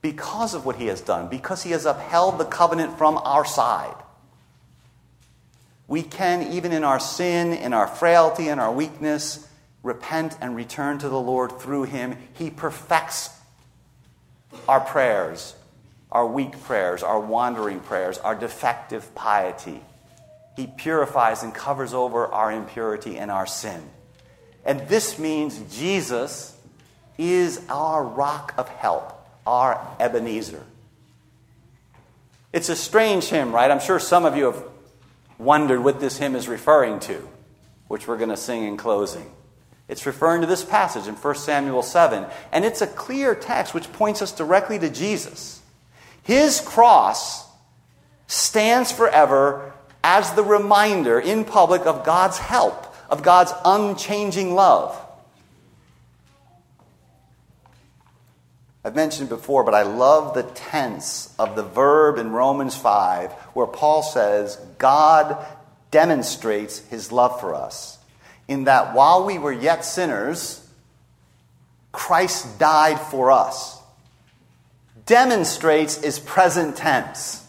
because 0.08 0.54
of 0.54 0.65
what 0.65 0.78
he 0.78 0.86
has 0.86 1.02
done, 1.02 1.28
because 1.28 1.63
he 1.63 1.72
has 1.72 1.86
upheld 1.86 2.38
the 2.38 2.46
covenant 2.46 2.98
from 2.98 3.17
our 3.26 3.43
side. 3.43 3.93
We 5.86 6.02
can, 6.02 6.54
even 6.54 6.72
in 6.72 6.86
our 6.86 7.02
sin, 7.02 7.52
in 7.52 7.74
our 7.74 7.88
frailty, 7.88 8.48
in 8.48 8.58
our 8.58 8.72
weakness, 8.72 9.46
repent 9.84 10.38
and 10.39 10.56
return 10.56 10.98
to 11.00 11.10
the 11.10 11.20
Lord 11.20 11.60
through 11.60 11.84
him. 11.84 12.15
He 12.36 12.50
perfects 12.50 13.32
our 14.65 14.80
prayers, 14.80 15.54
our 16.10 16.26
weak 16.26 16.58
prayers, 16.63 17.04
our 17.04 17.20
wandering 17.20 17.82
prayers, 17.82 18.17
our 18.17 18.34
defective 18.34 19.13
piety. 19.13 19.82
He 20.56 20.67
purifies 20.67 21.43
and 21.43 21.54
covers 21.54 21.93
over 21.93 22.28
our 22.28 22.50
impurity 22.50 23.17
and 23.17 23.30
our 23.30 23.46
sin. 23.46 23.84
And 24.63 24.88
this 24.88 25.20
means 25.20 25.60
Jesus 25.78 26.58
is 27.17 27.62
our 27.67 28.06
rock 28.06 28.54
of 28.58 28.70
help 28.70 29.16
our 29.47 29.95
Ebenezer. 29.99 30.63
It's 32.53 32.69
a 32.69 32.75
strange 32.75 33.25
hymn, 33.25 33.53
right? 33.53 33.71
I'm 33.71 33.79
sure 33.79 33.99
some 33.99 34.25
of 34.25 34.36
you 34.36 34.45
have 34.45 34.63
wondered 35.38 35.83
what 35.83 35.99
this 35.99 36.17
hymn 36.17 36.36
is 36.36 36.47
referring 36.47 36.99
to, 37.01 37.27
which 37.88 38.07
we're 38.07 38.17
going 38.17 38.29
to 38.29 38.38
sing 38.38 38.63
in 38.63 38.77
closing. 38.77 39.31
It's 39.88 40.05
referring 40.05 40.41
to 40.41 40.47
this 40.47 40.65
passage 40.65 41.07
in 41.07 41.15
1 41.15 41.36
Samuel 41.36 41.81
7, 41.81 42.25
and 42.51 42.65
it's 42.65 42.81
a 42.81 42.88
clear 42.88 43.33
text 43.33 43.73
which 43.73 43.91
points 43.93 44.21
us 44.21 44.33
directly 44.33 44.77
to 44.79 44.89
Jesus. 44.89 45.62
His 46.23 46.60
cross 46.60 47.47
stands 48.27 48.91
forever 48.91 49.73
as 50.03 50.33
the 50.33 50.43
reminder 50.43 51.19
in 51.19 51.45
public 51.45 51.86
of 51.86 52.05
God's 52.05 52.38
help, 52.38 52.93
of 53.10 53.23
God's 53.23 53.53
unchanging 53.63 54.55
love. 54.55 54.99
I've 58.88 58.95
mentioned 58.95 59.28
before, 59.28 59.65
but 59.65 59.73
I 59.73 59.82
love 59.82 60.34
the 60.34 60.43
tense 60.43 61.36
of 61.38 61.58
the 61.58 61.63
verb 61.63 62.17
in 62.17 62.32
Romans 62.32 62.73
5 62.73 63.34
where 63.54 63.67
Paul 63.67 64.02
says, 64.02 64.56
God 64.78 65.45
demonstrates 65.91 66.80
his 66.88 67.12
love 67.12 67.38
for 67.41 67.54
us 67.54 67.97
in 68.47 68.63
that 68.63 68.93
while 68.93 69.26
we 69.26 69.39
were 69.39 69.52
yet 69.52 69.84
sinners, 69.84 70.65
Christ 71.91 72.60
died 72.60 72.97
for 72.97 73.30
us. 73.30 73.78
Demonstrates 75.06 76.02
is 76.02 76.17
present 76.17 76.78
tense. 76.78 77.45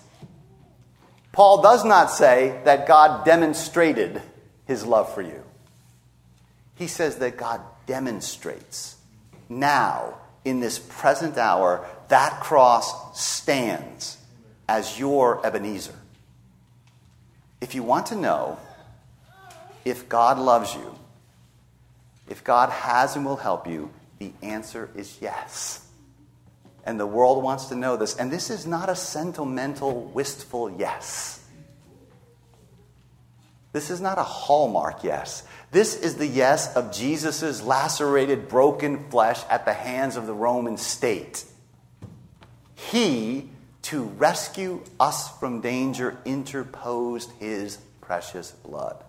Paul 1.31 1.63
does 1.63 1.85
not 1.85 2.11
say 2.11 2.61
that 2.65 2.89
God 2.89 3.25
demonstrated 3.25 4.21
his 4.67 4.85
love 4.85 5.15
for 5.15 5.23
you. 5.23 5.45
He 6.75 6.89
says 6.89 7.19
that 7.19 7.37
God 7.37 7.61
demonstrates 7.87 8.97
now, 9.49 10.19
in 10.49 10.61
this 10.61 10.79
present 10.79 11.37
hour, 11.37 11.87
that 12.09 12.41
cross 12.41 13.21
stands 13.21 14.17
as 14.69 14.99
your 14.99 15.45
Ebenezer. 15.47 15.95
If 17.61 17.75
you 17.75 17.83
want 17.83 18.07
to 18.07 18.17
know 18.17 18.59
if 19.85 20.09
God 20.09 20.39
loves 20.39 20.75
you, 20.75 20.95
if 22.29 22.45
God 22.45 22.71
has 22.71 23.17
and 23.17 23.25
will 23.25 23.37
help 23.37 23.67
you, 23.67 23.91
the 24.19 24.33
answer 24.43 24.91
is 24.95 25.19
yes. 25.21 25.85
And 26.85 26.99
the 26.99 27.07
world 27.07 27.43
wants 27.43 27.67
to 27.67 27.75
know 27.75 27.97
this. 27.97 28.17
And 28.17 28.31
this 28.31 28.51
is 28.51 28.67
not 28.67 28.89
a 28.89 28.97
sentimental, 28.97 30.05
wistful 30.05 30.71
yes. 30.79 31.45
This 33.79 33.91
is 33.91 34.01
not 34.01 34.19
a 34.19 34.25
hallmark 34.25 35.05
yes. 35.05 35.45
This 35.71 35.95
is 35.95 36.17
the 36.17 36.27
yes 36.27 36.75
of 36.75 36.93
Jesus' 36.93 37.63
lacerated, 37.63 38.49
broken 38.49 39.09
flesh 39.09 39.41
at 39.49 39.67
the 39.67 39.73
hands 39.73 40.17
of 40.17 40.27
the 40.27 40.35
Roman 40.35 40.77
state. 40.77 41.45
He, 42.75 43.51
to 43.83 44.03
rescue 44.03 44.83
us 44.99 45.31
from 45.39 45.61
danger, 45.61 46.19
interposed 46.25 47.31
his 47.39 47.77
precious 48.01 48.51
blood. 48.51 49.05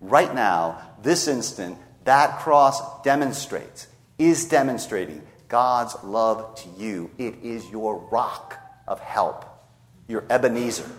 Right 0.00 0.34
now, 0.34 0.80
this 1.02 1.28
instant, 1.28 1.76
that 2.04 2.38
cross 2.38 3.02
demonstrates, 3.02 3.86
is 4.16 4.46
demonstrating 4.46 5.20
God's 5.48 5.94
love 6.02 6.54
to 6.62 6.70
you. 6.82 7.10
It 7.18 7.34
is 7.42 7.68
your 7.68 7.98
rock 8.10 8.56
of 8.86 8.98
help, 9.00 9.44
your 10.06 10.24
Ebenezer. 10.30 10.90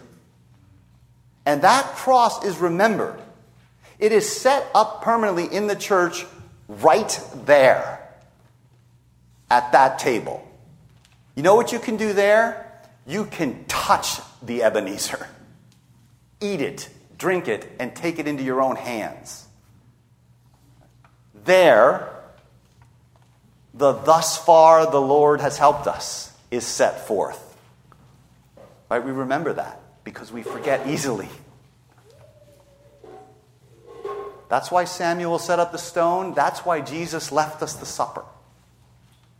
And 1.49 1.63
that 1.63 1.95
cross 1.95 2.45
is 2.45 2.59
remembered. 2.59 3.19
It 3.97 4.11
is 4.11 4.29
set 4.29 4.67
up 4.75 5.01
permanently 5.01 5.47
in 5.47 5.65
the 5.65 5.75
church 5.75 6.23
right 6.67 7.19
there 7.47 8.07
at 9.49 9.71
that 9.71 9.97
table. 9.97 10.47
You 11.33 11.41
know 11.41 11.55
what 11.55 11.71
you 11.71 11.79
can 11.79 11.97
do 11.97 12.13
there? 12.13 12.71
You 13.07 13.25
can 13.25 13.65
touch 13.65 14.19
the 14.43 14.61
Ebenezer, 14.61 15.25
eat 16.39 16.61
it, 16.61 16.87
drink 17.17 17.47
it, 17.47 17.67
and 17.79 17.95
take 17.95 18.19
it 18.19 18.27
into 18.27 18.43
your 18.43 18.61
own 18.61 18.75
hands. 18.75 19.47
There, 21.45 22.15
the 23.73 23.93
thus 23.93 24.37
far 24.37 24.85
the 24.91 25.01
Lord 25.01 25.41
has 25.41 25.57
helped 25.57 25.87
us 25.87 26.31
is 26.51 26.63
set 26.63 27.07
forth. 27.07 27.57
Right? 28.87 29.03
We 29.03 29.09
remember 29.09 29.53
that 29.53 29.78
because 30.09 30.31
we 30.31 30.41
forget 30.41 30.87
easily. 30.87 31.29
That's 34.49 34.71
why 34.71 34.85
Samuel 34.85 35.37
set 35.37 35.59
up 35.59 35.71
the 35.71 35.77
stone. 35.77 36.33
That's 36.33 36.65
why 36.65 36.81
Jesus 36.81 37.31
left 37.31 37.61
us 37.61 37.75
the 37.75 37.85
supper. 37.85 38.25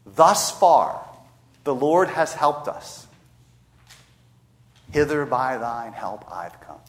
Thus 0.06 0.52
far, 0.52 1.04
the 1.64 1.74
Lord 1.74 2.10
has 2.10 2.34
helped 2.34 2.68
us. 2.68 3.08
Hither 4.92 5.26
by 5.26 5.58
thine 5.58 5.94
help 5.94 6.32
I've 6.32 6.62
come. 6.62 6.82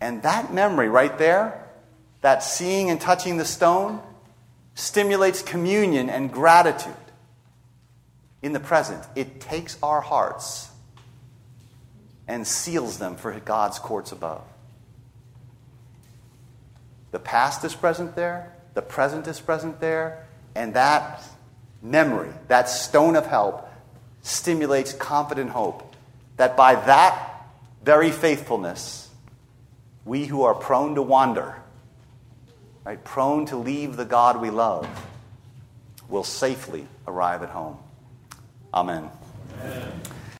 And 0.00 0.22
that 0.22 0.54
memory 0.54 0.88
right 0.88 1.18
there, 1.18 1.66
that 2.20 2.44
seeing 2.44 2.88
and 2.88 3.00
touching 3.00 3.36
the 3.36 3.44
stone, 3.44 4.00
stimulates 4.74 5.42
communion 5.42 6.08
and 6.08 6.32
gratitude 6.32 6.94
in 8.42 8.52
the 8.52 8.60
present. 8.60 9.04
It 9.16 9.40
takes 9.40 9.76
our 9.82 10.00
hearts 10.00 10.69
and 12.30 12.46
seals 12.46 12.98
them 12.98 13.16
for 13.16 13.32
God's 13.40 13.80
courts 13.80 14.12
above. 14.12 14.44
The 17.10 17.18
past 17.18 17.64
is 17.64 17.74
present 17.74 18.14
there, 18.14 18.52
the 18.74 18.82
present 18.82 19.26
is 19.26 19.40
present 19.40 19.80
there, 19.80 20.28
and 20.54 20.74
that 20.74 21.24
memory, 21.82 22.30
that 22.46 22.68
stone 22.68 23.16
of 23.16 23.26
help, 23.26 23.68
stimulates 24.22 24.92
confident 24.92 25.50
hope 25.50 25.96
that 26.36 26.56
by 26.56 26.76
that 26.76 27.46
very 27.82 28.12
faithfulness, 28.12 29.08
we 30.04 30.26
who 30.26 30.44
are 30.44 30.54
prone 30.54 30.94
to 30.94 31.02
wander, 31.02 31.56
right, 32.84 33.02
prone 33.02 33.44
to 33.46 33.56
leave 33.56 33.96
the 33.96 34.04
God 34.04 34.40
we 34.40 34.50
love, 34.50 34.86
will 36.08 36.24
safely 36.24 36.86
arrive 37.08 37.42
at 37.42 37.48
home. 37.48 37.76
Amen. 38.72 39.10
Amen. 39.64 39.92